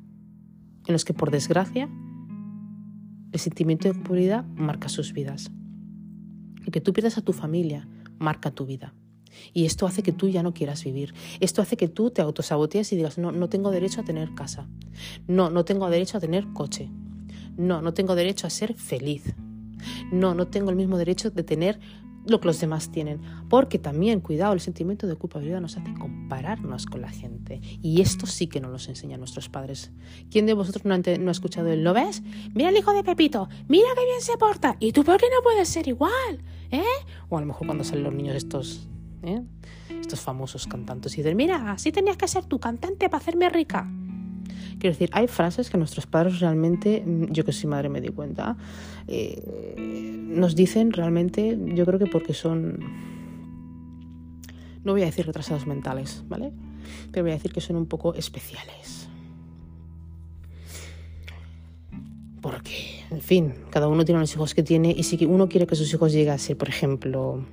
en 0.88 0.94
los 0.94 1.06
que 1.06 1.14
por 1.14 1.30
desgracia 1.30 1.88
el 3.32 3.40
sentimiento 3.40 3.88
de 3.88 3.94
culpabilidad 3.94 4.44
marca 4.56 4.90
sus 4.90 5.14
vidas. 5.14 5.52
El 6.66 6.72
que 6.72 6.82
tú 6.82 6.92
pierdas 6.92 7.20
a 7.20 7.22
tu 7.22 7.32
familia 7.32 7.88
marca 8.18 8.50
tu 8.50 8.66
vida. 8.66 8.96
Y 9.54 9.66
esto 9.66 9.86
hace 9.86 10.02
que 10.02 10.14
tú 10.14 10.30
ya 10.30 10.42
no 10.42 10.56
quieras 10.56 10.84
vivir. 10.84 11.14
Esto 11.40 11.62
hace 11.62 11.78
que 11.78 11.90
tú 11.90 12.10
te 12.10 12.24
autosabotees 12.24 12.92
y 12.92 12.96
digas, 12.96 13.20
no, 13.20 13.32
no 13.32 13.50
tengo 13.50 13.70
derecho 13.70 14.02
a 14.02 14.04
tener 14.04 14.34
casa. 14.34 14.68
No, 15.28 15.52
no 15.52 15.64
tengo 15.64 15.88
derecho 15.88 16.18
a 16.18 16.20
tener 16.20 16.52
coche. 16.52 16.90
No, 17.56 17.84
no 17.84 17.94
tengo 17.94 18.16
derecho 18.16 18.48
a 18.48 18.50
ser 18.50 18.74
feliz. 18.74 19.36
No, 20.12 20.34
no 20.34 20.48
tengo 20.48 20.72
el 20.72 20.76
mismo 20.76 20.98
derecho 20.98 21.30
de 21.30 21.44
tener 21.44 21.80
lo 22.26 22.40
que 22.40 22.48
los 22.48 22.60
demás 22.60 22.92
tienen. 22.92 23.22
Porque 23.50 23.80
también, 23.80 24.20
cuidado, 24.20 24.54
el 24.54 24.60
sentimiento 24.60 25.08
de 25.08 25.16
culpabilidad 25.16 25.62
nos 25.62 25.78
hace 25.78 25.94
compararnos 25.94 26.86
con 26.86 27.02
la 27.02 27.10
gente. 27.10 27.62
Y 27.82 28.02
esto 28.02 28.26
sí 28.26 28.48
que 28.48 28.60
nos 28.60 28.72
lo 28.72 28.90
enseñan 28.92 29.20
nuestros 29.20 29.50
padres. 29.50 29.92
¿Quién 30.32 30.46
de 30.46 30.54
vosotros 30.54 30.86
no 30.86 30.94
ha, 30.94 31.32
escuchado 31.32 31.70
el 31.70 31.84
lo 31.84 31.94
ves? 31.94 32.22
Mira 32.54 32.70
el 32.70 32.78
hijo 32.78 32.94
de 32.94 33.04
Pepito, 33.04 33.50
mira 33.68 33.88
qué 33.96 34.06
bien 34.06 34.22
se 34.22 34.38
porta. 34.38 34.76
¿Y 34.80 34.92
tú 34.92 35.04
por 35.04 35.18
qué 35.18 35.28
no 35.34 35.42
puedes 35.44 35.68
ser 35.68 35.88
igual? 35.88 36.44
¿Eh? 36.72 36.84
O 37.30 37.38
a 37.38 37.42
lo 37.42 37.48
mejor 37.48 37.68
cuando 37.68 37.84
salen 37.84 38.04
los 38.04 38.14
niños 38.14 38.36
estos, 38.36 38.88
¿eh? 39.24 39.42
estos 39.90 40.20
famosos 40.20 40.68
cantantes 40.68 41.14
y 41.14 41.18
dicen, 41.18 41.38
mira, 41.38 41.72
así 41.72 41.92
tenías 41.92 42.18
que 42.18 42.28
ser 42.28 42.46
tu 42.46 42.60
cantante 42.60 43.10
para 43.10 43.22
hacerme 43.22 43.50
rica. 43.50 43.90
Quiero 44.80 44.94
decir, 44.94 45.10
hay 45.12 45.28
frases 45.28 45.70
que 45.70 45.78
nuestros 45.78 46.08
padres 46.08 46.40
realmente, 46.40 47.04
mm, 47.06 47.32
yo 47.32 47.44
que 47.44 47.52
soy 47.52 47.70
madre 47.70 47.90
me 47.90 48.00
di 48.00 48.10
cuenta, 48.10 48.56
eh, 49.08 50.16
nos 50.30 50.56
dicen 50.56 50.94
realmente, 50.94 51.58
yo 51.76 51.86
creo 51.86 52.00
que 52.00 52.06
porque 52.06 52.34
son, 52.34 52.80
no 54.86 54.94
voy 54.94 55.02
a 55.02 55.06
decir 55.06 55.26
retrasados 55.26 55.68
mentales, 55.68 56.24
¿vale? 56.30 56.54
Pero 57.12 57.24
voy 57.24 57.32
a 57.32 57.36
decir 57.36 57.52
que 57.52 57.60
son 57.60 57.76
un 57.76 57.88
poco 57.88 58.14
especiales. 58.14 59.10
Porque, 62.42 63.04
en 63.12 63.20
fin, 63.20 63.54
cada 63.70 63.90
uno 63.90 64.06
tiene 64.06 64.22
los 64.22 64.34
hijos 64.34 64.54
que 64.54 64.64
tiene 64.64 64.96
y 64.98 65.04
si 65.04 65.26
uno 65.26 65.50
quiere 65.50 65.68
que 65.68 65.76
sus 65.76 65.94
hijos 65.94 66.14
lleguen 66.14 66.34
a 66.34 66.38
ser, 66.38 66.58
por 66.58 66.70
ejemplo, 66.70 67.46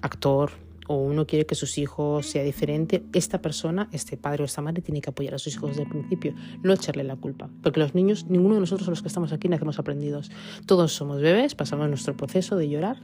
actor, 0.00 0.52
o 0.88 0.96
uno 0.96 1.26
quiere 1.26 1.46
que 1.46 1.54
sus 1.54 1.78
hijos 1.78 2.26
sea 2.26 2.42
diferente, 2.42 3.04
esta 3.12 3.40
persona, 3.40 3.88
este 3.92 4.16
padre 4.16 4.42
o 4.42 4.46
esta 4.46 4.62
madre, 4.62 4.82
tiene 4.82 5.00
que 5.00 5.10
apoyar 5.10 5.34
a 5.34 5.38
sus 5.38 5.54
hijos 5.54 5.70
desde 5.70 5.82
el 5.82 5.88
principio, 5.88 6.34
no 6.62 6.72
echarle 6.72 7.04
la 7.04 7.16
culpa. 7.16 7.50
Porque 7.62 7.80
los 7.80 7.94
niños, 7.94 8.26
ninguno 8.28 8.54
de 8.56 8.60
nosotros 8.60 8.88
los 8.88 9.02
que 9.02 9.08
estamos 9.08 9.32
aquí 9.32 9.48
nacemos 9.48 9.78
aprendidos. 9.78 10.30
Todos 10.66 10.92
somos 10.92 11.20
bebés, 11.20 11.54
pasamos 11.54 11.88
nuestro 11.88 12.16
proceso 12.16 12.56
de 12.56 12.68
llorar 12.68 12.98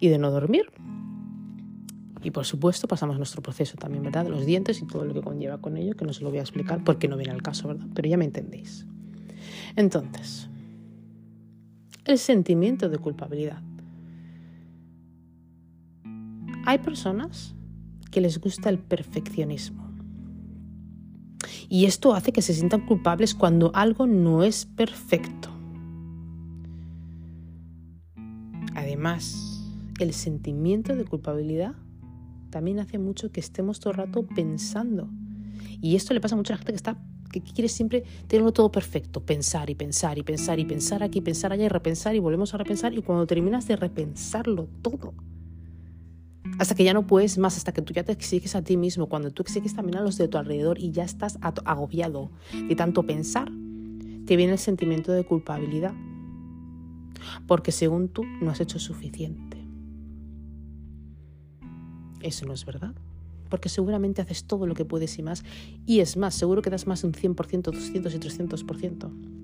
y 0.00 0.08
de 0.08 0.18
no 0.18 0.30
dormir. 0.30 0.66
Y 2.22 2.32
por 2.32 2.44
supuesto 2.44 2.88
pasamos 2.88 3.16
nuestro 3.16 3.42
proceso 3.42 3.76
también, 3.76 4.02
¿verdad? 4.02 4.26
Los 4.26 4.44
dientes 4.44 4.82
y 4.82 4.86
todo 4.86 5.04
lo 5.04 5.14
que 5.14 5.22
conlleva 5.22 5.58
con 5.58 5.76
ello, 5.76 5.94
que 5.94 6.04
no 6.04 6.12
se 6.12 6.24
lo 6.24 6.30
voy 6.30 6.38
a 6.38 6.42
explicar 6.42 6.82
porque 6.82 7.06
no 7.06 7.16
viene 7.16 7.32
al 7.32 7.42
caso, 7.42 7.68
¿verdad? 7.68 7.86
Pero 7.94 8.08
ya 8.08 8.16
me 8.16 8.24
entendéis. 8.24 8.86
Entonces, 9.76 10.48
el 12.04 12.18
sentimiento 12.18 12.88
de 12.88 12.98
culpabilidad 12.98 13.62
hay 16.68 16.76
personas 16.76 17.54
que 18.10 18.20
les 18.20 18.38
gusta 18.38 18.68
el 18.68 18.78
perfeccionismo. 18.78 19.88
Y 21.66 21.86
esto 21.86 22.12
hace 22.12 22.30
que 22.30 22.42
se 22.42 22.52
sientan 22.52 22.84
culpables 22.84 23.34
cuando 23.34 23.70
algo 23.74 24.06
no 24.06 24.42
es 24.42 24.66
perfecto. 24.66 25.48
Además, 28.74 29.64
el 29.98 30.12
sentimiento 30.12 30.94
de 30.94 31.06
culpabilidad 31.06 31.74
también 32.50 32.80
hace 32.80 32.98
mucho 32.98 33.32
que 33.32 33.40
estemos 33.40 33.80
todo 33.80 33.92
el 33.92 33.96
rato 33.96 34.26
pensando. 34.26 35.08
Y 35.80 35.96
esto 35.96 36.12
le 36.12 36.20
pasa 36.20 36.34
a 36.34 36.38
la 36.38 36.56
gente 36.58 36.72
que 36.72 36.76
está 36.76 36.98
que 37.32 37.40
quiere 37.40 37.68
siempre 37.68 38.04
tenerlo 38.26 38.52
todo 38.52 38.70
perfecto, 38.70 39.24
pensar 39.24 39.70
y 39.70 39.74
pensar 39.74 40.18
y 40.18 40.22
pensar 40.22 40.58
y 40.58 40.66
pensar 40.66 41.02
aquí, 41.02 41.22
pensar 41.22 41.50
allá 41.50 41.64
y 41.64 41.68
repensar 41.68 42.14
y 42.14 42.18
volvemos 42.18 42.52
a 42.52 42.58
repensar 42.58 42.92
y 42.92 43.00
cuando 43.00 43.26
terminas 43.26 43.66
de 43.66 43.76
repensarlo 43.76 44.68
todo, 44.82 45.14
hasta 46.58 46.74
que 46.74 46.84
ya 46.84 46.92
no 46.92 47.06
puedes 47.06 47.38
más, 47.38 47.56
hasta 47.56 47.72
que 47.72 47.82
tú 47.82 47.92
ya 47.92 48.02
te 48.02 48.12
exiges 48.12 48.54
a 48.56 48.62
ti 48.62 48.76
mismo, 48.76 49.08
cuando 49.08 49.30
tú 49.30 49.42
exiges 49.42 49.74
también 49.74 49.98
a 49.98 50.02
los 50.02 50.18
de 50.18 50.28
tu 50.28 50.38
alrededor 50.38 50.78
y 50.78 50.90
ya 50.90 51.04
estás 51.04 51.38
agobiado 51.40 52.30
de 52.52 52.74
tanto 52.74 53.04
pensar, 53.04 53.50
te 54.26 54.36
viene 54.36 54.52
el 54.52 54.58
sentimiento 54.58 55.12
de 55.12 55.24
culpabilidad, 55.24 55.94
porque 57.46 57.72
según 57.72 58.08
tú 58.08 58.24
no 58.40 58.50
has 58.50 58.60
hecho 58.60 58.78
suficiente. 58.78 59.56
Eso 62.20 62.44
no 62.46 62.52
es 62.52 62.64
verdad, 62.64 62.94
porque 63.48 63.68
seguramente 63.68 64.20
haces 64.20 64.44
todo 64.44 64.66
lo 64.66 64.74
que 64.74 64.84
puedes 64.84 65.16
y 65.18 65.22
más, 65.22 65.44
y 65.86 66.00
es 66.00 66.16
más, 66.16 66.34
seguro 66.34 66.62
que 66.62 66.70
das 66.70 66.88
más 66.88 67.04
un 67.04 67.12
100%, 67.12 67.70
200 67.70 68.14
y 68.14 68.18
300%. 68.18 69.37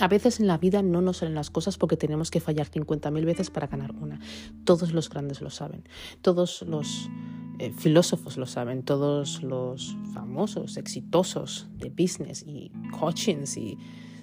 A 0.00 0.08
veces 0.08 0.40
en 0.40 0.46
la 0.46 0.56
vida 0.56 0.82
no 0.82 1.02
nos 1.02 1.18
salen 1.18 1.34
las 1.34 1.50
cosas 1.50 1.76
porque 1.76 1.96
tenemos 1.96 2.30
que 2.30 2.40
fallar 2.40 2.70
50.000 2.70 3.24
veces 3.26 3.50
para 3.50 3.66
ganar 3.66 3.92
una. 3.92 4.18
Todos 4.64 4.92
los 4.92 5.10
grandes 5.10 5.42
lo 5.42 5.50
saben, 5.50 5.84
todos 6.22 6.62
los 6.62 7.10
eh, 7.58 7.70
filósofos 7.76 8.38
lo 8.38 8.46
saben, 8.46 8.82
todos 8.82 9.42
los 9.42 9.94
famosos, 10.14 10.78
exitosos 10.78 11.68
de 11.76 11.90
business 11.90 12.42
y 12.46 12.72
coachings 12.98 13.58
y 13.58 13.76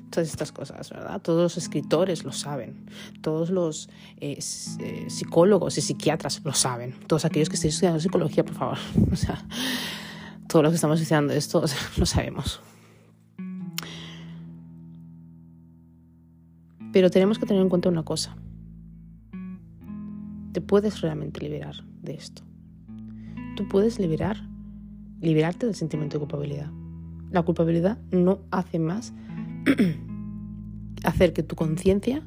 todas 0.09 0.29
estas 0.29 0.51
cosas, 0.51 0.89
¿verdad? 0.89 1.21
Todos 1.21 1.43
los 1.43 1.57
escritores 1.57 2.23
lo 2.23 2.31
saben, 2.31 2.89
todos 3.21 3.51
los 3.51 3.89
eh, 4.19 4.39
eh, 4.79 5.05
psicólogos 5.09 5.77
y 5.77 5.81
psiquiatras 5.81 6.41
lo 6.43 6.53
saben, 6.53 6.95
todos 7.05 7.25
aquellos 7.25 7.49
que 7.49 7.55
estén 7.55 7.69
estudiando 7.69 7.99
psicología, 7.99 8.43
por 8.43 8.55
favor, 8.55 8.77
todos 10.47 10.63
los 10.63 10.71
que 10.71 10.75
estamos 10.75 10.99
estudiando 10.99 11.33
esto, 11.33 11.63
lo 11.97 12.05
sabemos. 12.07 12.61
Pero 16.93 17.09
tenemos 17.09 17.39
que 17.39 17.45
tener 17.45 17.61
en 17.61 17.69
cuenta 17.69 17.89
una 17.89 18.03
cosa. 18.03 18.35
Te 20.53 20.61
puedes 20.61 21.01
realmente 21.01 21.41
liberar 21.41 21.75
de 22.01 22.13
esto. 22.15 22.43
Tú 23.55 23.67
puedes 23.67 23.99
liberar, 23.99 24.37
liberarte 25.21 25.65
del 25.65 25.75
sentimiento 25.75 26.15
de 26.15 26.19
culpabilidad. 26.19 26.71
La 27.31 27.43
culpabilidad 27.43 27.97
no 28.11 28.39
hace 28.51 28.79
más 28.79 29.13
hacer 31.03 31.33
que 31.33 31.43
tu 31.43 31.55
conciencia 31.55 32.23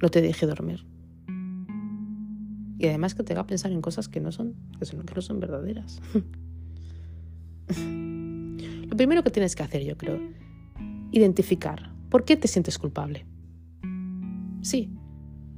no 0.00 0.08
te 0.08 0.22
deje 0.22 0.46
dormir. 0.46 0.86
Y 2.78 2.86
además 2.86 3.14
que 3.14 3.22
te 3.22 3.34
haga 3.34 3.46
pensar 3.46 3.72
en 3.72 3.82
cosas 3.82 4.08
que 4.08 4.20
no 4.20 4.32
son, 4.32 4.54
que 4.78 4.86
que 4.86 5.14
no 5.14 5.20
son 5.20 5.40
verdaderas. 5.40 6.00
Lo 8.88 8.96
primero 8.96 9.22
que 9.22 9.30
tienes 9.30 9.54
que 9.54 9.62
hacer, 9.62 9.84
yo 9.84 9.96
creo, 9.96 10.18
identificar 11.12 11.92
por 12.08 12.24
qué 12.24 12.36
te 12.36 12.48
sientes 12.48 12.78
culpable. 12.78 13.26
Sí. 14.62 14.90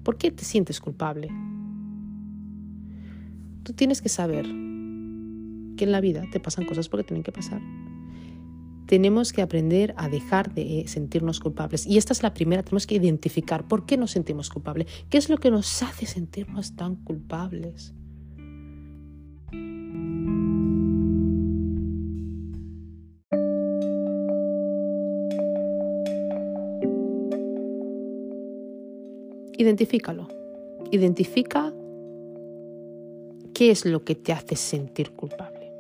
¿Por 0.03 0.19
qué 0.19 0.31
te 0.31 0.45
sientes 0.45 0.81
culpable? 0.81 1.29
Tú 3.63 3.73
tienes 3.73 4.03
que 4.03 4.09
saber 4.09 4.45
que 4.45 5.85
en 5.85 5.93
la 5.93 6.01
vida 6.01 6.25
te 6.33 6.41
pasan 6.41 6.67
cosas 6.67 6.89
porque 6.89 7.05
tienen 7.05 7.23
que 7.23 7.33
pasar. 7.33 7.61
Tenemos 8.87 9.33
que 9.33 9.43
aprender 9.43 9.95
a 9.97 10.09
dejar 10.09 10.53
de 10.53 10.85
sentirnos 10.87 11.41
culpables. 11.41 11.87
Y 11.87 11.97
esta 11.99 12.13
es 12.13 12.23
la 12.23 12.35
primera, 12.35 12.63
tenemos 12.63 12.87
que 12.87 12.97
identificar 12.97 13.67
por 13.67 13.87
qué 13.87 13.97
nos 13.97 14.11
sentimos 14.11 14.51
culpables. 14.51 14.89
¿Qué 15.09 15.19
es 15.19 15.31
lo 15.31 15.39
que 15.39 15.51
nos 15.51 15.83
hace 15.83 16.07
sentirnos 16.07 16.75
tan 16.75 16.97
culpables? 16.97 17.95
Identifícalo. 29.63 30.27
Identifica 30.91 31.73
qué 33.55 33.71
es 33.71 33.85
lo 33.85 34.05
que 34.05 34.17
te 34.17 34.33
hace 34.33 34.57
sentir 34.57 35.13
culpable. 35.13 35.73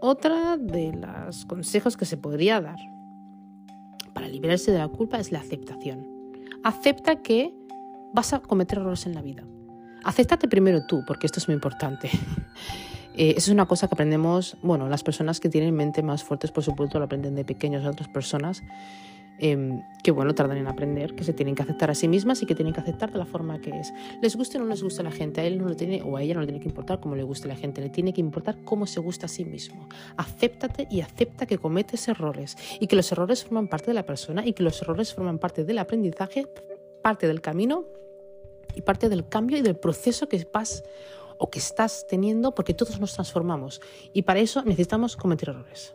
Otra 0.00 0.58
de 0.58 0.92
los 0.92 1.46
consejos 1.46 1.96
que 1.96 2.04
se 2.04 2.18
podría 2.18 2.60
dar 2.60 2.76
para 4.12 4.28
liberarse 4.28 4.72
de 4.72 4.78
la 4.78 4.88
culpa 4.88 5.18
es 5.18 5.32
la 5.32 5.40
aceptación. 5.40 6.06
Acepta 6.64 7.22
que 7.22 7.54
vas 8.12 8.34
a 8.34 8.40
cometer 8.40 8.78
errores 8.78 9.06
en 9.06 9.14
la 9.14 9.22
vida. 9.22 9.42
Acéptate 10.04 10.48
primero 10.48 10.84
tú, 10.86 11.02
porque 11.06 11.26
esto 11.26 11.40
es 11.40 11.48
muy 11.48 11.54
importante. 11.54 12.10
Eh, 13.14 13.34
es 13.36 13.48
una 13.48 13.66
cosa 13.66 13.88
que 13.88 13.94
aprendemos, 13.96 14.56
bueno, 14.62 14.88
las 14.88 15.02
personas 15.02 15.40
que 15.40 15.48
tienen 15.48 15.74
mente 15.74 16.00
más 16.00 16.22
fuertes, 16.22 16.52
por 16.52 16.62
supuesto, 16.62 17.00
lo 17.00 17.06
aprenden 17.06 17.34
de 17.34 17.44
pequeños 17.44 17.84
a 17.84 17.90
otras 17.90 18.08
personas, 18.08 18.62
em, 19.40 19.82
que 20.02 20.10
bueno, 20.10 20.34
tardan 20.34 20.58
en 20.58 20.66
aprender, 20.66 21.14
que 21.14 21.24
se 21.24 21.32
tienen 21.32 21.54
que 21.54 21.62
aceptar 21.62 21.90
a 21.90 21.94
sí 21.94 22.08
mismas 22.08 22.42
y 22.42 22.46
que 22.46 22.54
tienen 22.54 22.74
que 22.74 22.80
aceptar 22.80 23.10
de 23.10 23.18
la 23.18 23.26
forma 23.26 23.60
que 23.60 23.70
es. 23.70 23.92
Les 24.22 24.36
guste 24.36 24.58
o 24.58 24.60
no 24.60 24.66
les 24.66 24.82
guste 24.82 25.02
la 25.02 25.10
gente, 25.10 25.40
a 25.40 25.44
él 25.44 25.58
no 25.58 25.68
le 25.68 25.74
tiene, 25.74 26.02
o 26.02 26.16
a 26.16 26.22
ella 26.22 26.34
no 26.34 26.40
le 26.40 26.46
tiene 26.46 26.60
que 26.60 26.68
importar 26.68 27.00
cómo 27.00 27.16
le 27.16 27.22
guste 27.22 27.46
a 27.46 27.48
la 27.48 27.56
gente, 27.56 27.80
le 27.80 27.90
tiene 27.90 28.12
que 28.12 28.20
importar 28.20 28.62
cómo 28.64 28.86
se 28.86 29.00
gusta 29.00 29.26
a 29.26 29.28
sí 29.28 29.44
mismo. 29.44 29.88
Acéptate 30.16 30.86
y 30.90 31.00
acepta 31.00 31.46
que 31.46 31.58
cometes 31.58 32.06
errores 32.08 32.56
y 32.78 32.86
que 32.86 32.96
los 32.96 33.10
errores 33.12 33.44
forman 33.44 33.68
parte 33.68 33.86
de 33.90 33.94
la 33.94 34.04
persona 34.04 34.46
y 34.46 34.52
que 34.52 34.62
los 34.62 34.80
errores 34.82 35.14
forman 35.14 35.38
parte 35.38 35.64
del 35.64 35.78
aprendizaje, 35.78 36.46
parte 37.02 37.26
del 37.26 37.40
camino 37.40 37.86
y 38.74 38.82
parte 38.82 39.08
del 39.08 39.28
cambio 39.28 39.58
y 39.58 39.62
del 39.62 39.76
proceso 39.76 40.28
que 40.28 40.46
vas 40.52 40.84
o 41.38 41.50
que 41.50 41.58
estás 41.58 42.06
teniendo 42.06 42.54
porque 42.54 42.74
todos 42.74 43.00
nos 43.00 43.14
transformamos 43.14 43.80
y 44.12 44.22
para 44.22 44.40
eso 44.40 44.62
necesitamos 44.62 45.16
cometer 45.16 45.48
errores. 45.48 45.94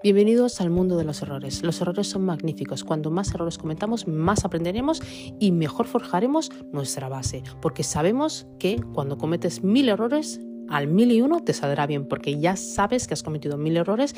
Bienvenidos 0.00 0.60
al 0.60 0.70
mundo 0.70 0.96
de 0.96 1.02
los 1.02 1.22
errores. 1.22 1.64
Los 1.64 1.80
errores 1.80 2.06
son 2.06 2.24
magníficos. 2.24 2.84
Cuando 2.84 3.10
más 3.10 3.34
errores 3.34 3.58
cometamos, 3.58 4.06
más 4.06 4.44
aprenderemos 4.44 5.02
y 5.40 5.50
mejor 5.50 5.88
forjaremos 5.88 6.52
nuestra 6.70 7.08
base. 7.08 7.42
Porque 7.60 7.82
sabemos 7.82 8.46
que 8.60 8.80
cuando 8.94 9.18
cometes 9.18 9.64
mil 9.64 9.88
errores, 9.88 10.38
al 10.68 10.86
mil 10.86 11.10
y 11.10 11.20
uno 11.20 11.40
te 11.40 11.52
saldrá 11.52 11.88
bien. 11.88 12.06
Porque 12.06 12.38
ya 12.38 12.54
sabes 12.54 13.08
que 13.08 13.14
has 13.14 13.24
cometido 13.24 13.58
mil 13.58 13.76
errores 13.76 14.14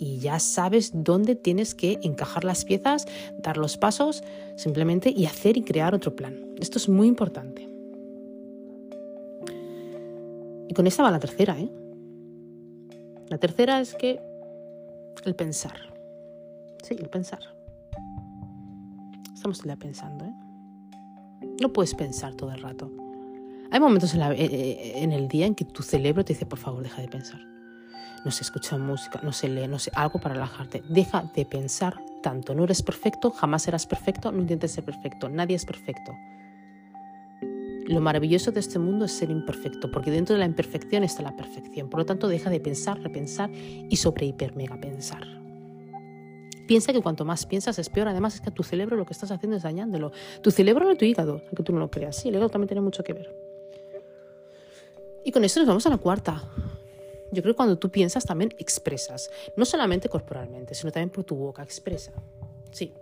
y 0.00 0.18
ya 0.18 0.40
sabes 0.40 0.90
dónde 0.92 1.36
tienes 1.36 1.76
que 1.76 2.00
encajar 2.02 2.42
las 2.42 2.64
piezas, 2.64 3.06
dar 3.38 3.56
los 3.56 3.76
pasos, 3.76 4.24
simplemente 4.56 5.14
y 5.16 5.26
hacer 5.26 5.56
y 5.56 5.62
crear 5.62 5.94
otro 5.94 6.16
plan. 6.16 6.56
Esto 6.58 6.78
es 6.78 6.88
muy 6.88 7.06
importante. 7.06 7.68
Y 10.68 10.74
con 10.74 10.88
esta 10.88 11.04
va 11.04 11.12
la 11.12 11.20
tercera, 11.20 11.56
¿eh? 11.60 11.70
La 13.28 13.38
tercera 13.38 13.80
es 13.80 13.94
que 13.94 14.20
el 15.24 15.34
pensar. 15.34 15.76
Sí, 16.82 16.96
el 16.98 17.08
pensar. 17.08 17.40
Estamos 19.34 19.62
ya 19.62 19.76
pensando, 19.76 20.24
¿eh? 20.24 20.34
No 21.60 21.72
puedes 21.72 21.94
pensar 21.94 22.34
todo 22.34 22.50
el 22.52 22.60
rato. 22.60 22.90
Hay 23.70 23.80
momentos 23.80 24.14
en, 24.14 24.22
eh, 24.22 24.34
eh, 24.38 24.92
en, 25.02 25.12
el 25.12 25.28
día 25.28 25.46
en 25.46 25.54
que 25.54 25.64
tu 25.64 25.82
cerebro 25.82 26.24
te 26.24 26.32
dice, 26.32 26.46
por 26.46 26.58
favor, 26.58 26.82
deja 26.82 27.02
de 27.02 27.08
pensar. 27.08 27.40
No 28.24 28.30
se 28.30 28.42
escucha 28.42 28.78
música, 28.78 29.20
no 29.22 29.32
se 29.32 29.48
lee, 29.48 29.68
no 29.68 29.78
sé, 29.78 29.90
algo 29.94 30.18
para 30.18 30.34
relajarte. 30.34 30.82
Deja 30.88 31.30
de 31.34 31.44
pensar 31.44 32.00
tanto. 32.22 32.54
No 32.54 32.64
eres 32.64 32.82
perfecto, 32.82 33.30
jamás 33.30 33.62
serás 33.62 33.86
perfecto, 33.86 34.32
no 34.32 34.40
intentes 34.40 34.72
ser 34.72 34.84
perfecto. 34.84 35.28
Nadie 35.28 35.56
es 35.56 35.64
perfecto. 35.64 36.12
Lo 37.86 38.00
maravilloso 38.00 38.50
de 38.50 38.60
este 38.60 38.78
mundo 38.78 39.04
es 39.04 39.12
ser 39.12 39.30
imperfecto, 39.30 39.90
porque 39.90 40.10
dentro 40.10 40.34
de 40.34 40.40
la 40.40 40.46
imperfección 40.46 41.04
está 41.04 41.22
la 41.22 41.36
perfección. 41.36 41.90
Por 41.90 42.00
lo 42.00 42.06
tanto, 42.06 42.28
deja 42.28 42.48
de 42.48 42.58
pensar, 42.58 43.00
repensar 43.02 43.50
y 43.52 43.96
sobre 43.96 44.26
hiper 44.26 44.56
mega 44.56 44.80
pensar. 44.80 45.26
Piensa 46.66 46.94
que 46.94 47.02
cuanto 47.02 47.26
más 47.26 47.44
piensas 47.44 47.78
es 47.78 47.90
peor. 47.90 48.08
Además, 48.08 48.36
es 48.36 48.40
que 48.40 48.48
a 48.48 48.54
tu 48.54 48.62
cerebro 48.62 48.96
lo 48.96 49.04
que 49.04 49.12
estás 49.12 49.30
haciendo 49.30 49.58
es 49.58 49.64
dañándolo. 49.64 50.12
Tu 50.40 50.50
cerebro 50.50 50.86
no 50.86 50.96
tu 50.96 51.04
hígado, 51.04 51.42
aunque 51.44 51.62
tú 51.62 51.74
no 51.74 51.78
lo 51.78 51.90
creas. 51.90 52.16
Sí, 52.16 52.28
el 52.28 52.36
hígado 52.36 52.48
también 52.48 52.68
tiene 52.68 52.80
mucho 52.80 53.04
que 53.04 53.12
ver. 53.12 53.36
Y 55.22 55.30
con 55.30 55.44
esto 55.44 55.60
nos 55.60 55.68
vamos 55.68 55.86
a 55.86 55.90
la 55.90 55.98
cuarta. 55.98 56.42
Yo 57.32 57.42
creo 57.42 57.52
que 57.52 57.56
cuando 57.56 57.76
tú 57.76 57.90
piensas 57.90 58.24
también 58.24 58.54
expresas. 58.58 59.30
No 59.58 59.66
solamente 59.66 60.08
corporalmente, 60.08 60.74
sino 60.74 60.90
también 60.90 61.10
por 61.10 61.24
tu 61.24 61.36
boca. 61.36 61.62
Expresa. 61.62 62.12
Sí. 62.70 62.94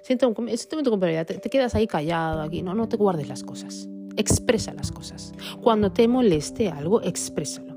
Siente 0.00 0.24
un, 0.24 0.34
siente 0.56 0.88
un 0.88 1.00
te, 1.00 1.24
te 1.24 1.50
quedas 1.50 1.74
ahí 1.74 1.86
callado 1.86 2.40
aquí. 2.40 2.62
No, 2.62 2.74
no 2.74 2.88
te 2.88 2.96
guardes 2.96 3.28
las 3.28 3.42
cosas 3.42 3.86
expresa 4.16 4.72
las 4.72 4.92
cosas. 4.92 5.32
Cuando 5.62 5.92
te 5.92 6.08
moleste 6.08 6.68
algo, 6.68 7.02
exprésalo. 7.02 7.74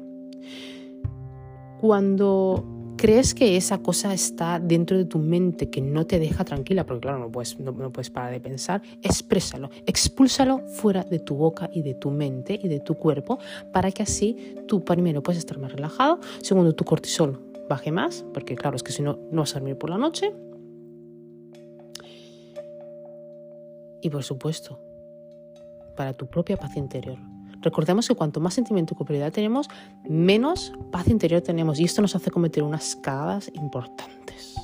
Cuando 1.79 2.66
crees 2.98 3.35
que 3.35 3.55
esa 3.55 3.77
cosa 3.77 4.14
está 4.14 4.59
dentro 4.59 4.98
de 4.98 5.05
tu 5.05 5.20
mente 5.20 5.70
que 5.70 5.81
no 5.81 6.05
te 6.05 6.20
deja 6.20 6.44
tranquila, 6.44 6.85
porque 6.85 7.01
claro, 7.01 7.20
no 7.20 7.31
puedes, 7.31 7.59
no, 7.59 7.74
puedes 7.92 8.09
parar 8.09 8.31
de 8.31 8.42
pensar, 8.42 8.81
exprésalo, 9.03 9.70
expúlsalo 9.85 10.68
fuera 10.68 11.03
de 11.03 11.20
tu 11.20 11.35
boca 11.35 11.70
y 11.72 11.83
de 11.83 11.94
tu 11.94 12.09
mente 12.09 12.59
y 12.61 12.68
de 12.68 12.79
tu 12.79 12.96
cuerpo 12.96 13.38
para 13.72 13.92
que 13.92 14.03
así 14.03 14.55
tú 14.68 14.83
primero 14.83 15.22
puedes 15.22 15.38
estar 15.38 15.59
más 15.59 15.72
relajado, 15.72 16.20
segundo 16.42 16.74
tu 16.74 16.83
cortisol 16.83 17.40
baje 17.70 17.92
más, 17.92 18.25
porque 18.33 18.55
claro, 18.55 18.75
es 18.75 18.83
que 18.83 18.92
si 18.92 19.03
no, 19.03 19.20
no 19.31 19.42
vas 19.42 19.55
a 19.55 19.59
dormir 19.59 19.77
por 19.77 19.90
la 19.90 19.98
noche. 19.98 20.33
Y 24.01 24.09
por 24.09 24.24
supuesto, 24.24 24.79
para 25.98 26.14
tu 26.14 26.27
propia 26.27 26.55
paz 26.55 26.77
interior. 26.77 27.20
Recordemos 27.62 28.07
que 28.07 28.16
cuanto 28.16 28.40
más 28.40 28.53
sentimiento 28.53 28.94
y 28.94 28.98
culpabilidad 28.98 29.33
tenemos, 29.33 29.68
menos 30.07 30.72
paz 30.92 31.10
interior 31.10 31.42
tenemos 31.42 31.79
y 31.79 31.83
esto 31.83 32.01
nos 32.01 32.16
hace 32.16 32.31
cometer 32.31 32.64
unas 32.64 32.96
cagadas 32.96 33.51
importantes. 33.53 34.55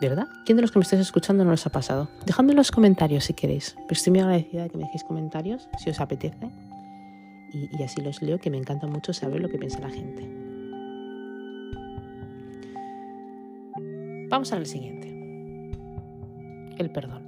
¿Verdad? 0.00 0.26
¿Quién 0.44 0.56
de 0.56 0.62
los 0.62 0.70
que 0.70 0.78
me 0.78 0.82
estáis 0.82 1.00
escuchando 1.00 1.44
no 1.44 1.52
les 1.52 1.64
ha 1.64 1.70
pasado? 1.70 2.10
Dejadme 2.26 2.50
en 2.50 2.56
los 2.56 2.70
comentarios 2.70 3.24
si 3.24 3.32
queréis. 3.32 3.74
Pero 3.88 3.92
estoy 3.92 4.10
muy 4.10 4.20
agradecida 4.20 4.64
de 4.64 4.70
que 4.70 4.76
me 4.76 4.84
dejéis 4.84 5.04
comentarios 5.04 5.68
si 5.78 5.88
os 5.88 6.00
apetece. 6.00 6.50
Y, 7.52 7.70
y 7.78 7.82
así 7.84 8.02
los 8.02 8.20
leo, 8.20 8.38
que 8.38 8.50
me 8.50 8.58
encanta 8.58 8.86
mucho 8.86 9.14
saber 9.14 9.40
lo 9.40 9.48
que 9.48 9.56
piensa 9.56 9.78
la 9.78 9.88
gente. 9.88 10.28
Vamos 14.28 14.52
al 14.52 14.66
siguiente. 14.66 15.08
El 16.76 16.90
perdón. 16.90 17.23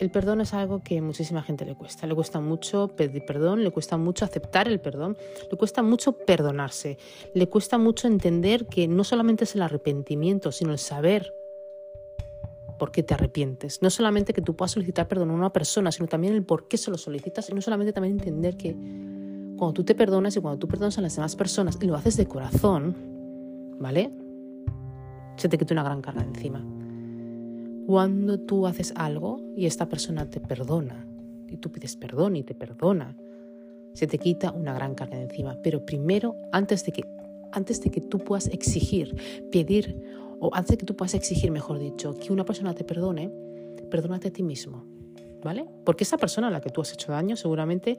El 0.00 0.10
perdón 0.10 0.40
es 0.40 0.54
algo 0.54 0.80
que 0.82 0.96
a 0.96 1.02
muchísima 1.02 1.42
gente 1.42 1.66
le 1.66 1.74
cuesta. 1.74 2.06
Le 2.06 2.14
cuesta 2.14 2.40
mucho 2.40 2.88
pedir 2.88 3.22
perdón, 3.26 3.62
le 3.62 3.70
cuesta 3.70 3.98
mucho 3.98 4.24
aceptar 4.24 4.66
el 4.66 4.80
perdón, 4.80 5.18
le 5.50 5.58
cuesta 5.58 5.82
mucho 5.82 6.12
perdonarse, 6.12 6.96
le 7.34 7.48
cuesta 7.50 7.76
mucho 7.76 8.08
entender 8.08 8.66
que 8.66 8.88
no 8.88 9.04
solamente 9.04 9.44
es 9.44 9.54
el 9.54 9.62
arrepentimiento, 9.62 10.52
sino 10.52 10.72
el 10.72 10.78
saber 10.78 11.34
por 12.78 12.92
qué 12.92 13.02
te 13.02 13.12
arrepientes. 13.12 13.82
No 13.82 13.90
solamente 13.90 14.32
que 14.32 14.40
tú 14.40 14.56
puedas 14.56 14.70
solicitar 14.70 15.06
perdón 15.06 15.32
a 15.32 15.34
una 15.34 15.52
persona, 15.52 15.92
sino 15.92 16.08
también 16.08 16.32
el 16.32 16.44
por 16.44 16.66
qué 16.66 16.78
se 16.78 16.90
lo 16.90 16.96
solicitas 16.96 17.50
y 17.50 17.52
no 17.52 17.60
solamente 17.60 17.92
también 17.92 18.18
entender 18.18 18.56
que 18.56 18.72
cuando 19.58 19.74
tú 19.74 19.84
te 19.84 19.94
perdonas 19.94 20.34
y 20.34 20.40
cuando 20.40 20.58
tú 20.58 20.66
perdonas 20.66 20.96
a 20.96 21.02
las 21.02 21.14
demás 21.14 21.36
personas 21.36 21.76
y 21.78 21.84
lo 21.84 21.94
haces 21.94 22.16
de 22.16 22.24
corazón, 22.24 22.96
¿vale? 23.78 24.10
Se 25.36 25.50
te 25.50 25.58
quita 25.58 25.74
una 25.74 25.82
gran 25.82 26.00
carga 26.00 26.22
encima 26.22 26.79
cuando 27.90 28.38
tú 28.38 28.68
haces 28.68 28.92
algo 28.94 29.40
y 29.56 29.66
esta 29.66 29.88
persona 29.88 30.30
te 30.30 30.38
perdona, 30.38 31.08
y 31.48 31.56
tú 31.56 31.72
pides 31.72 31.96
perdón 31.96 32.36
y 32.36 32.44
te 32.44 32.54
perdona, 32.54 33.16
se 33.94 34.06
te 34.06 34.16
quita 34.16 34.52
una 34.52 34.72
gran 34.72 34.94
carga 34.94 35.16
de 35.16 35.24
encima. 35.24 35.58
Pero 35.60 35.84
primero, 35.84 36.36
antes 36.52 36.84
de 36.84 36.92
que, 36.92 37.02
antes 37.50 37.82
de 37.82 37.90
que 37.90 38.00
tú 38.00 38.20
puedas 38.20 38.46
exigir, 38.46 39.16
pedir, 39.50 40.04
o 40.38 40.54
antes 40.54 40.70
de 40.70 40.78
que 40.78 40.86
tú 40.86 40.94
puedas 40.94 41.14
exigir, 41.14 41.50
mejor 41.50 41.80
dicho, 41.80 42.14
que 42.14 42.32
una 42.32 42.44
persona 42.44 42.76
te 42.76 42.84
perdone, 42.84 43.28
perdónate 43.90 44.28
a 44.28 44.32
ti 44.32 44.44
mismo, 44.44 44.84
¿vale? 45.42 45.66
Porque 45.84 46.04
esa 46.04 46.16
persona 46.16 46.46
a 46.46 46.52
la 46.52 46.60
que 46.60 46.70
tú 46.70 46.82
has 46.82 46.92
hecho 46.92 47.10
daño, 47.10 47.34
seguramente, 47.34 47.98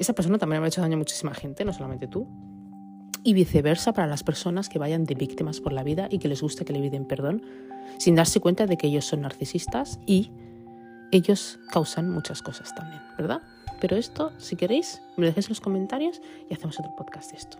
esa 0.00 0.14
persona 0.14 0.38
también 0.38 0.64
ha 0.64 0.66
hecho 0.66 0.80
daño 0.80 0.94
a 0.96 0.98
muchísima 0.98 1.32
gente, 1.32 1.64
no 1.64 1.72
solamente 1.72 2.08
tú. 2.08 2.26
Y 3.24 3.34
viceversa 3.34 3.92
para 3.92 4.06
las 4.06 4.22
personas 4.22 4.68
que 4.68 4.78
vayan 4.78 5.04
de 5.04 5.14
víctimas 5.14 5.60
por 5.60 5.72
la 5.72 5.82
vida 5.82 6.08
y 6.10 6.18
que 6.18 6.28
les 6.28 6.40
guste 6.40 6.64
que 6.64 6.72
le 6.72 6.80
piden 6.80 7.04
perdón 7.04 7.42
sin 7.98 8.14
darse 8.14 8.40
cuenta 8.40 8.66
de 8.66 8.76
que 8.76 8.86
ellos 8.86 9.04
son 9.04 9.22
narcisistas 9.22 9.98
y 10.06 10.30
ellos 11.10 11.58
causan 11.70 12.10
muchas 12.10 12.42
cosas 12.42 12.74
también, 12.74 13.00
¿verdad? 13.16 13.42
Pero 13.80 13.96
esto, 13.96 14.32
si 14.38 14.56
queréis, 14.56 15.00
me 15.16 15.26
dejéis 15.26 15.46
en 15.46 15.50
los 15.50 15.60
comentarios 15.60 16.20
y 16.48 16.54
hacemos 16.54 16.78
otro 16.78 16.94
podcast 16.96 17.30
de 17.32 17.38
esto. 17.38 17.58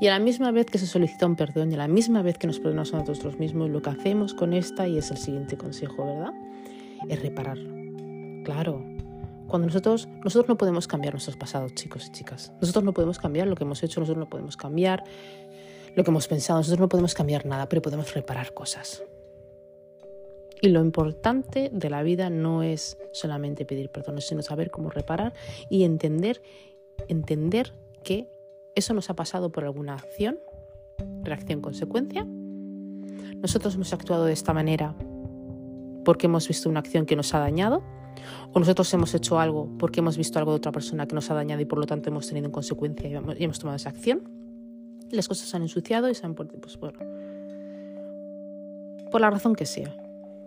Y 0.00 0.06
a 0.06 0.12
la 0.12 0.18
misma 0.18 0.50
vez 0.50 0.66
que 0.66 0.78
se 0.78 0.86
solicita 0.86 1.26
un 1.26 1.36
perdón 1.36 1.70
y 1.70 1.74
a 1.74 1.78
la 1.78 1.88
misma 1.88 2.22
vez 2.22 2.38
que 2.38 2.46
nos 2.46 2.58
perdonamos 2.58 2.94
a 2.94 2.98
nosotros 2.98 3.38
mismos, 3.38 3.70
lo 3.70 3.82
que 3.82 3.90
hacemos 3.90 4.34
con 4.34 4.52
esta, 4.52 4.88
y 4.88 4.98
es 4.98 5.10
el 5.10 5.18
siguiente 5.18 5.56
consejo, 5.56 6.06
¿verdad? 6.06 6.32
Es 7.08 7.20
reparar. 7.22 7.58
Claro, 8.44 8.82
cuando 9.50 9.66
nosotros, 9.66 10.08
nosotros 10.24 10.48
no 10.48 10.56
podemos 10.56 10.86
cambiar 10.86 11.14
nuestros 11.14 11.36
pasados, 11.36 11.74
chicos 11.74 12.06
y 12.06 12.12
chicas. 12.12 12.52
Nosotros 12.60 12.84
no 12.84 12.94
podemos 12.94 13.18
cambiar 13.18 13.48
lo 13.48 13.56
que 13.56 13.64
hemos 13.64 13.82
hecho, 13.82 14.00
nosotros 14.00 14.24
no 14.24 14.30
podemos 14.30 14.56
cambiar 14.56 15.04
lo 15.94 16.04
que 16.04 16.10
hemos 16.10 16.28
pensado, 16.28 16.60
nosotros 16.60 16.80
no 16.80 16.88
podemos 16.88 17.14
cambiar 17.14 17.44
nada, 17.46 17.68
pero 17.68 17.82
podemos 17.82 18.14
reparar 18.14 18.54
cosas. 18.54 19.02
Y 20.62 20.68
lo 20.68 20.80
importante 20.80 21.70
de 21.72 21.90
la 21.90 22.02
vida 22.02 22.30
no 22.30 22.62
es 22.62 22.98
solamente 23.12 23.64
pedir 23.64 23.90
perdón, 23.90 24.20
sino 24.20 24.42
saber 24.42 24.70
cómo 24.70 24.90
reparar 24.90 25.32
y 25.68 25.84
entender, 25.84 26.42
entender 27.08 27.72
que 28.04 28.30
eso 28.74 28.94
nos 28.94 29.10
ha 29.10 29.14
pasado 29.14 29.50
por 29.50 29.64
alguna 29.64 29.94
acción, 29.94 30.38
reacción-consecuencia. 31.22 32.26
Nosotros 33.36 33.74
hemos 33.74 33.92
actuado 33.92 34.26
de 34.26 34.32
esta 34.32 34.52
manera 34.52 34.94
porque 36.04 36.26
hemos 36.26 36.46
visto 36.46 36.68
una 36.68 36.80
acción 36.80 37.06
que 37.06 37.16
nos 37.16 37.34
ha 37.34 37.38
dañado, 37.38 37.82
o 38.52 38.58
nosotros 38.58 38.92
hemos 38.94 39.14
hecho 39.14 39.38
algo 39.38 39.68
porque 39.78 40.00
hemos 40.00 40.16
visto 40.16 40.38
algo 40.38 40.52
de 40.52 40.56
otra 40.56 40.72
persona 40.72 41.06
que 41.06 41.14
nos 41.14 41.30
ha 41.30 41.34
dañado 41.34 41.60
y 41.60 41.64
por 41.64 41.78
lo 41.78 41.86
tanto 41.86 42.08
hemos 42.08 42.26
tenido 42.26 42.46
en 42.46 42.52
consecuencia 42.52 43.08
y 43.08 43.44
hemos 43.44 43.58
tomado 43.58 43.76
esa 43.76 43.90
acción. 43.90 44.22
las 45.10 45.28
cosas 45.28 45.48
se 45.48 45.56
han 45.56 45.62
ensuciado 45.62 46.08
y 46.08 46.14
se 46.14 46.26
han 46.26 46.34
pues 46.34 46.78
bueno, 46.78 46.98
por 49.10 49.20
la 49.20 49.30
razón 49.30 49.54
que 49.54 49.66
sea. 49.66 49.94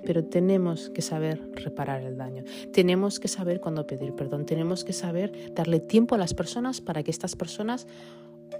Pero 0.05 0.25
tenemos 0.25 0.89
que 0.89 1.01
saber 1.01 1.39
reparar 1.55 2.01
el 2.01 2.17
daño. 2.17 2.43
Tenemos 2.73 3.21
que 3.21 3.29
saber 3.29 3.61
cuándo 3.61 3.87
pedir 3.87 4.13
perdón. 4.13 4.45
Tenemos 4.45 4.83
que 4.83 4.91
saber 4.91 5.53
darle 5.53 5.79
tiempo 5.79 6.15
a 6.15 6.17
las 6.17 6.33
personas 6.33 6.81
para 6.81 7.03
que 7.03 7.11
estas 7.11 7.37
personas, 7.37 7.87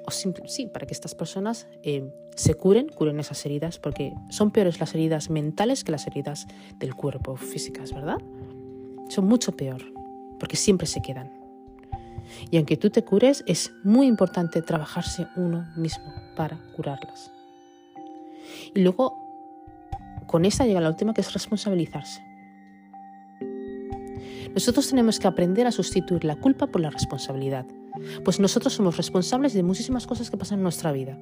o 0.06 0.12
sí, 0.12 0.68
para 0.68 0.86
que 0.86 0.94
estas 0.94 1.16
personas 1.16 1.68
eh, 1.82 2.14
se 2.36 2.54
curen, 2.56 2.88
curen 2.88 3.20
esas 3.20 3.46
heridas, 3.46 3.78
porque 3.78 4.14
son 4.30 4.52
peores 4.52 4.80
las 4.80 4.96
heridas 4.96 5.30
mentales 5.30 5.84
que 5.84 5.92
las 5.92 6.08
heridas 6.08 6.48
del 6.80 6.96
cuerpo 6.96 7.36
físicas, 7.36 7.94
¿verdad? 7.94 8.20
Son 9.14 9.28
mucho 9.28 9.52
peor, 9.52 9.84
porque 10.40 10.56
siempre 10.56 10.88
se 10.88 11.04
quedan. 11.04 11.32
Y 12.50 12.58
aunque 12.58 12.78
tú 12.78 12.90
te 12.90 13.04
cures, 13.04 13.44
es 13.46 13.72
muy 13.84 14.08
importante 14.08 14.64
trabajarse 14.64 15.28
uno 15.36 15.68
mismo 15.76 16.12
para 16.36 16.58
curarlas. 16.76 17.32
Y 18.74 18.82
luego, 18.82 19.14
con 20.26 20.46
esta 20.46 20.66
llega 20.66 20.82
la 20.82 20.90
última, 20.90 21.14
que 21.14 21.22
es 21.22 21.32
responsabilizarse. 21.32 22.24
Nosotros 24.56 24.90
tenemos 24.90 25.20
que 25.20 25.28
aprender 25.28 25.68
a 25.68 25.72
sustituir 25.72 26.26
la 26.26 26.38
culpa 26.38 26.66
por 26.66 26.82
la 26.82 26.90
responsabilidad, 26.90 27.68
pues 28.26 28.40
nosotros 28.40 28.74
somos 28.74 28.98
responsables 28.98 29.54
de 29.54 29.62
muchísimas 29.62 30.08
cosas 30.08 30.32
que 30.32 30.38
pasan 30.38 30.58
en 30.58 30.64
nuestra 30.64 30.92
vida. 30.92 31.20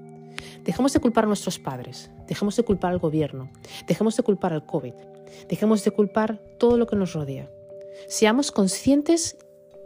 Dejemos 0.64 0.94
de 0.94 1.02
culpar 1.02 1.26
a 1.26 1.28
nuestros 1.28 1.60
padres, 1.60 2.10
dejemos 2.26 2.56
de 2.56 2.64
culpar 2.64 2.94
al 2.94 3.00
gobierno, 3.00 3.50
dejemos 3.86 4.16
de 4.16 4.24
culpar 4.24 4.54
al 4.54 4.66
COVID, 4.66 4.94
dejemos 5.50 5.84
de 5.84 5.92
culpar 5.92 6.42
todo 6.58 6.78
lo 6.78 6.88
que 6.88 6.96
nos 6.96 7.12
rodea. 7.12 7.50
Seamos 8.08 8.52
conscientes 8.52 9.38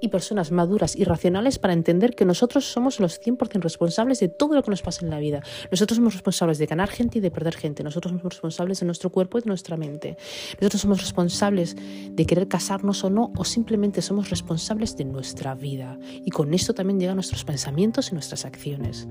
y 0.01 0.09
personas 0.09 0.51
maduras 0.51 0.95
y 0.95 1.03
racionales 1.03 1.59
para 1.59 1.73
entender 1.73 2.15
que 2.15 2.25
nosotros 2.25 2.65
somos 2.65 2.99
los 2.99 3.19
100% 3.21 3.61
responsables 3.61 4.19
de 4.19 4.29
todo 4.29 4.55
lo 4.55 4.63
que 4.63 4.71
nos 4.71 4.81
pasa 4.81 5.03
en 5.03 5.11
la 5.11 5.19
vida. 5.19 5.41
Nosotros 5.71 5.97
somos 5.97 6.13
responsables 6.13 6.57
de 6.57 6.65
ganar 6.65 6.89
gente 6.89 7.17
y 7.17 7.21
de 7.21 7.31
perder 7.31 7.55
gente. 7.55 7.83
Nosotros 7.83 8.11
somos 8.11 8.23
responsables 8.23 8.79
de 8.79 8.85
nuestro 8.85 9.09
cuerpo 9.09 9.37
y 9.37 9.41
de 9.41 9.47
nuestra 9.47 9.77
mente. 9.77 10.17
Nosotros 10.59 10.81
somos 10.81 11.01
responsables 11.01 11.75
de 12.11 12.25
querer 12.25 12.47
casarnos 12.47 13.03
o 13.03 13.09
no, 13.09 13.31
o 13.35 13.43
simplemente 13.45 14.01
somos 14.01 14.29
responsables 14.29 14.95
de 14.95 15.05
nuestra 15.05 15.55
vida. 15.55 15.97
Y 16.23 16.31
con 16.31 16.53
esto 16.53 16.73
también 16.73 16.99
llegan 16.99 17.15
nuestros 17.15 17.43
pensamientos 17.43 18.11
y 18.11 18.13
nuestras 18.13 18.45
acciones. 18.45 19.07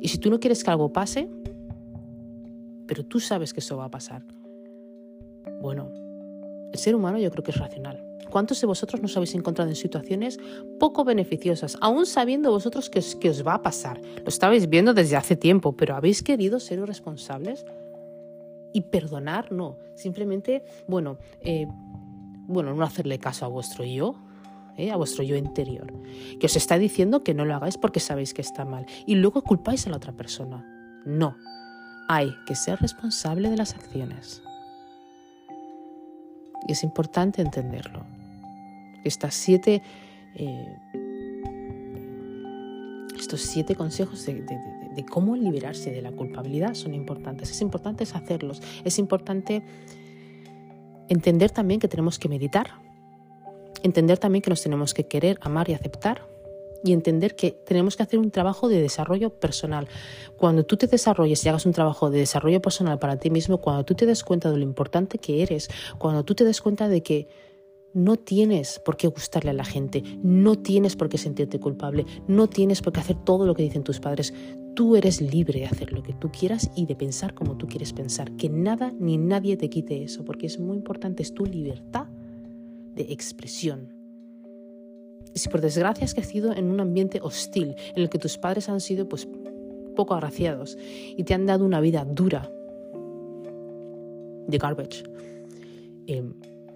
Y 0.00 0.08
si 0.08 0.18
tú 0.18 0.30
no 0.30 0.40
quieres 0.40 0.62
que 0.62 0.70
algo 0.70 0.92
pase, 0.92 1.28
pero 2.86 3.04
tú 3.04 3.18
sabes 3.18 3.52
que 3.52 3.60
eso 3.60 3.76
va 3.76 3.86
a 3.86 3.90
pasar, 3.90 4.24
bueno, 5.60 6.05
el 6.76 6.82
ser 6.82 6.94
humano 6.94 7.18
yo 7.18 7.30
creo 7.30 7.42
que 7.42 7.50
es 7.50 7.58
racional. 7.58 8.04
¿Cuántos 8.30 8.60
de 8.60 8.66
vosotros 8.66 9.00
nos 9.00 9.16
habéis 9.16 9.34
encontrado 9.34 9.70
en 9.70 9.76
situaciones 9.76 10.38
poco 10.78 11.04
beneficiosas, 11.04 11.78
aún 11.80 12.06
sabiendo 12.06 12.50
vosotros 12.50 12.90
que 12.90 12.98
os, 13.30 13.46
va 13.46 13.54
a 13.54 13.62
pasar? 13.62 14.00
Lo 14.00 14.28
estabais 14.28 14.68
viendo 14.68 14.92
desde 14.92 15.16
hace 15.16 15.36
tiempo, 15.36 15.76
pero 15.76 15.94
¿habéis 15.94 16.22
querido 16.22 16.60
ser 16.60 16.80
responsables? 16.84 17.64
Y 18.72 18.82
perdonar, 18.82 19.52
no. 19.52 19.78
Simplemente, 19.94 20.64
bueno, 20.86 21.18
eh, 21.40 21.66
bueno, 22.46 22.74
no 22.74 22.84
hacerle 22.84 23.18
caso 23.18 23.46
a 23.46 23.48
vuestro 23.48 23.84
yo, 23.84 24.16
eh, 24.76 24.90
a 24.90 24.96
vuestro 24.96 25.22
yo 25.22 25.36
interior, 25.36 25.90
que 26.38 26.46
os 26.46 26.56
está 26.56 26.76
diciendo 26.76 27.22
que 27.22 27.32
no 27.32 27.46
lo 27.46 27.54
hagáis 27.54 27.78
porque 27.78 28.00
sabéis 28.00 28.34
que 28.34 28.42
está 28.42 28.66
mal. 28.66 28.84
Y 29.06 29.14
luego 29.14 29.42
culpáis 29.42 29.86
a 29.86 29.90
la 29.90 29.96
otra 29.96 30.12
persona. 30.12 30.62
No. 31.06 31.36
Hay 32.08 32.36
que 32.46 32.54
ser 32.54 32.78
responsable 32.80 33.48
de 33.48 33.56
las 33.56 33.74
acciones. 33.74 34.42
Y 36.66 36.72
es 36.72 36.82
importante 36.82 37.42
entenderlo. 37.42 38.04
Siete, 39.30 39.82
eh, 40.34 40.76
estos 43.16 43.40
siete 43.40 43.76
consejos 43.76 44.26
de, 44.26 45.04
cómo 45.08 45.36
liberarse 45.36 45.92
de 45.92 46.02
la 46.02 46.10
culpabilidad 46.10 46.74
son 46.74 46.92
importantes. 46.92 47.50
Es 47.50 47.60
importante 47.60 48.02
hacerlos. 48.02 48.60
Es 48.84 48.98
importante 48.98 49.62
entender 51.08 51.52
también 51.52 51.78
que 51.78 51.86
tenemos 51.86 52.18
que 52.18 52.28
meditar. 52.28 52.70
Entender 53.82 54.18
también 54.18 54.42
que 54.42 54.50
nos 54.50 54.62
tenemos 54.62 54.92
que 54.92 55.06
querer, 55.06 55.38
amar 55.42 55.70
y 55.70 55.74
aceptar 55.74 56.35
y 56.84 56.92
entender 56.92 57.36
que 57.36 57.52
tenemos 57.52 57.96
que 57.96 58.02
hacer 58.02 58.18
un 58.18 58.30
trabajo 58.30 58.68
de 58.68 58.80
desarrollo 58.80 59.30
personal. 59.30 59.88
Cuando 60.36 60.64
tú 60.64 60.76
te 60.76 60.86
desarrolles 60.86 61.44
y 61.44 61.48
hagas 61.48 61.66
un 61.66 61.72
trabajo 61.72 62.10
de 62.10 62.20
desarrollo 62.20 62.60
personal 62.60 62.98
para 62.98 63.18
ti 63.18 63.30
mismo, 63.30 63.58
cuando 63.58 63.84
tú 63.84 63.94
te 63.94 64.06
des 64.06 64.24
cuenta 64.24 64.50
de 64.50 64.58
lo 64.58 64.62
importante 64.62 65.18
que 65.18 65.42
eres, 65.42 65.68
cuando 65.98 66.24
tú 66.24 66.34
te 66.34 66.44
des 66.44 66.60
cuenta 66.60 66.88
de 66.88 67.02
que 67.02 67.28
no 67.94 68.16
tienes 68.16 68.78
por 68.78 68.96
qué 68.98 69.06
gustarle 69.06 69.50
a 69.50 69.54
la 69.54 69.64
gente, 69.64 70.02
no 70.22 70.56
tienes 70.56 70.96
por 70.96 71.08
qué 71.08 71.16
sentirte 71.16 71.58
culpable, 71.58 72.04
no 72.28 72.46
tienes 72.46 72.82
por 72.82 72.92
qué 72.92 73.00
hacer 73.00 73.16
todo 73.24 73.46
lo 73.46 73.54
que 73.54 73.62
dicen 73.62 73.84
tus 73.84 74.00
padres. 74.00 74.34
Tú 74.74 74.96
eres 74.96 75.22
libre 75.22 75.60
de 75.60 75.66
hacer 75.66 75.92
lo 75.92 76.02
que 76.02 76.12
tú 76.12 76.30
quieras 76.30 76.70
y 76.76 76.84
de 76.84 76.94
pensar 76.94 77.32
como 77.32 77.56
tú 77.56 77.66
quieres 77.66 77.94
pensar. 77.94 78.36
Que 78.36 78.50
nada 78.50 78.92
ni 78.98 79.16
nadie 79.16 79.56
te 79.56 79.70
quite 79.70 80.02
eso, 80.02 80.24
porque 80.26 80.44
es 80.44 80.58
muy 80.58 80.76
importante, 80.76 81.22
es 81.22 81.32
tu 81.32 81.46
libertad 81.46 82.06
de 82.94 83.04
expresión 83.04 83.95
si 85.38 85.48
por 85.48 85.60
desgracia 85.60 86.04
has 86.04 86.14
crecido 86.14 86.52
en 86.52 86.70
un 86.70 86.80
ambiente 86.80 87.20
hostil, 87.22 87.76
en 87.94 88.02
el 88.02 88.08
que 88.08 88.18
tus 88.18 88.38
padres 88.38 88.68
han 88.68 88.80
sido 88.80 89.08
pues 89.08 89.28
poco 89.94 90.14
agraciados 90.14 90.76
y 91.16 91.24
te 91.24 91.34
han 91.34 91.46
dado 91.46 91.64
una 91.64 91.80
vida 91.80 92.04
dura, 92.04 92.50
de 94.46 94.58
garbage, 94.58 95.02
eh, 96.06 96.22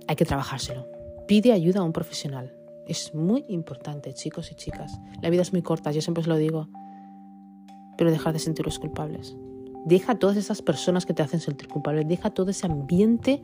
hay 0.07 0.17
que 0.17 0.25
trabajárselo. 0.25 0.89
Pide 1.27 1.53
ayuda 1.53 1.81
a 1.81 1.85
un 1.85 1.93
profesional. 1.93 2.53
Es 2.87 3.15
muy 3.15 3.45
importante, 3.49 4.13
chicos 4.13 4.51
y 4.51 4.57
chicas. 4.57 4.99
La 5.23 5.31
vida 5.31 5.43
es 5.43 5.53
muy 5.53 5.63
corta, 5.63 5.93
yo 5.93 6.03
siempre 6.03 6.23
os 6.23 6.27
lo 6.27 6.37
digo. 6.37 6.69
Pero 7.97 8.11
dejar 8.11 8.33
de 8.33 8.41
sentiros 8.41 8.81
culpables. 8.81 9.37
Deja 9.85 10.13
a 10.13 10.19
todas 10.19 10.37
esas 10.37 10.63
personas 10.63 11.07
que 11.07 11.15
te 11.15 11.23
hacen 11.23 11.41
sentir 11.41 11.69
culpable. 11.69 12.05
Deja 12.05 12.31
todo 12.31 12.51
ese 12.51 12.67
ambiente 12.67 13.43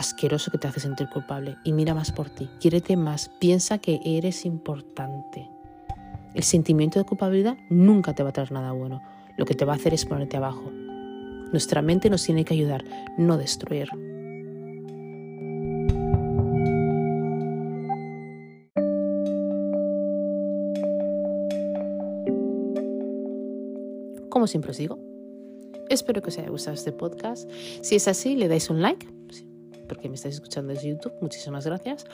asqueroso 0.00 0.50
que 0.50 0.56
te 0.56 0.66
hace 0.66 0.80
sentir 0.80 1.08
culpable 1.08 1.56
y 1.62 1.72
mira 1.72 1.94
más 1.94 2.10
por 2.10 2.30
ti, 2.30 2.48
quiérete 2.58 2.96
más, 2.96 3.28
piensa 3.38 3.78
que 3.78 4.00
eres 4.04 4.46
importante. 4.46 5.48
El 6.34 6.42
sentimiento 6.42 6.98
de 6.98 7.04
culpabilidad 7.04 7.58
nunca 7.68 8.14
te 8.14 8.22
va 8.22 8.30
a 8.30 8.32
traer 8.32 8.50
nada 8.50 8.72
bueno, 8.72 9.02
lo 9.36 9.44
que 9.44 9.54
te 9.54 9.66
va 9.66 9.74
a 9.74 9.76
hacer 9.76 9.92
es 9.92 10.06
ponerte 10.06 10.38
abajo. 10.38 10.70
Nuestra 11.52 11.82
mente 11.82 12.08
nos 12.08 12.24
tiene 12.24 12.44
que 12.46 12.54
ayudar, 12.54 12.82
no 13.18 13.36
destruir. 13.36 13.90
Como 24.30 24.46
siempre 24.46 24.70
os 24.70 24.78
digo, 24.78 24.98
espero 25.90 26.22
que 26.22 26.28
os 26.28 26.38
haya 26.38 26.48
gustado 26.48 26.74
este 26.74 26.92
podcast. 26.92 27.50
Si 27.82 27.96
es 27.96 28.08
así, 28.08 28.36
le 28.36 28.48
dais 28.48 28.70
un 28.70 28.80
like 28.80 29.19
porque 29.90 30.08
me 30.08 30.14
estáis 30.14 30.36
escuchando 30.36 30.72
desde 30.72 30.88
YouTube, 30.88 31.12
muchísimas 31.20 31.66
gracias. 31.66 32.06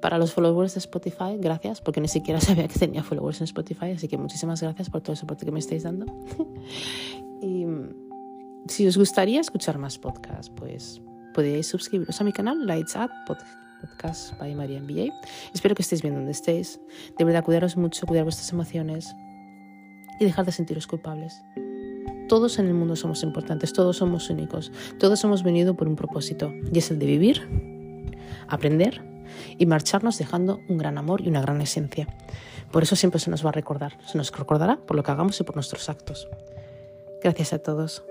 Para 0.00 0.18
los 0.18 0.32
followers 0.32 0.74
de 0.74 0.80
Spotify, 0.80 1.38
gracias, 1.38 1.80
porque 1.80 2.00
ni 2.00 2.08
siquiera 2.08 2.40
sabía 2.48 2.66
que 2.66 2.76
tenía 2.76 3.04
followers 3.04 3.40
en 3.40 3.44
Spotify, 3.44 3.92
así 3.92 4.08
que 4.08 4.18
muchísimas 4.18 4.60
gracias 4.60 4.90
por 4.90 5.02
todo 5.02 5.12
el 5.12 5.18
soporte 5.18 5.46
que 5.46 5.52
me 5.52 5.60
estáis 5.60 5.84
dando. 5.84 6.06
y 7.40 7.64
si 8.66 8.88
os 8.88 8.96
gustaría 8.98 9.40
escuchar 9.40 9.78
más 9.78 9.98
podcasts, 9.98 10.50
pues 10.50 11.00
podéis 11.32 11.68
suscribiros 11.68 12.20
a 12.20 12.24
mi 12.24 12.32
canal, 12.32 12.66
Lights 12.66 12.96
Up 12.96 13.10
Podcast 13.24 14.36
by 14.38 14.52
María 14.56 14.80
MBA. 14.80 15.14
Espero 15.54 15.76
que 15.76 15.82
estéis 15.82 16.02
bien 16.02 16.16
donde 16.16 16.32
estéis. 16.32 16.80
De 17.16 17.24
verdad, 17.24 17.44
cuidaros 17.44 17.76
mucho, 17.76 18.04
cuidar 18.04 18.24
vuestras 18.24 18.52
emociones 18.52 19.14
y 20.18 20.24
dejar 20.24 20.44
de 20.44 20.50
sentiros 20.50 20.88
culpables. 20.88 21.40
Todos 22.32 22.58
en 22.58 22.66
el 22.66 22.72
mundo 22.72 22.96
somos 22.96 23.22
importantes, 23.24 23.74
todos 23.74 23.98
somos 23.98 24.30
únicos, 24.30 24.72
todos 24.98 25.22
hemos 25.22 25.42
venido 25.42 25.74
por 25.74 25.86
un 25.86 25.96
propósito 25.96 26.50
y 26.72 26.78
es 26.78 26.90
el 26.90 26.98
de 26.98 27.04
vivir, 27.04 27.46
aprender 28.48 29.02
y 29.58 29.66
marcharnos 29.66 30.16
dejando 30.16 30.58
un 30.66 30.78
gran 30.78 30.96
amor 30.96 31.20
y 31.20 31.28
una 31.28 31.42
gran 31.42 31.60
esencia. 31.60 32.08
Por 32.70 32.84
eso 32.84 32.96
siempre 32.96 33.20
se 33.20 33.28
nos 33.28 33.44
va 33.44 33.50
a 33.50 33.52
recordar, 33.52 33.98
se 34.06 34.16
nos 34.16 34.32
recordará 34.32 34.78
por 34.78 34.96
lo 34.96 35.02
que 35.02 35.10
hagamos 35.10 35.38
y 35.40 35.44
por 35.44 35.56
nuestros 35.56 35.90
actos. 35.90 36.26
Gracias 37.22 37.52
a 37.52 37.58
todos. 37.58 38.02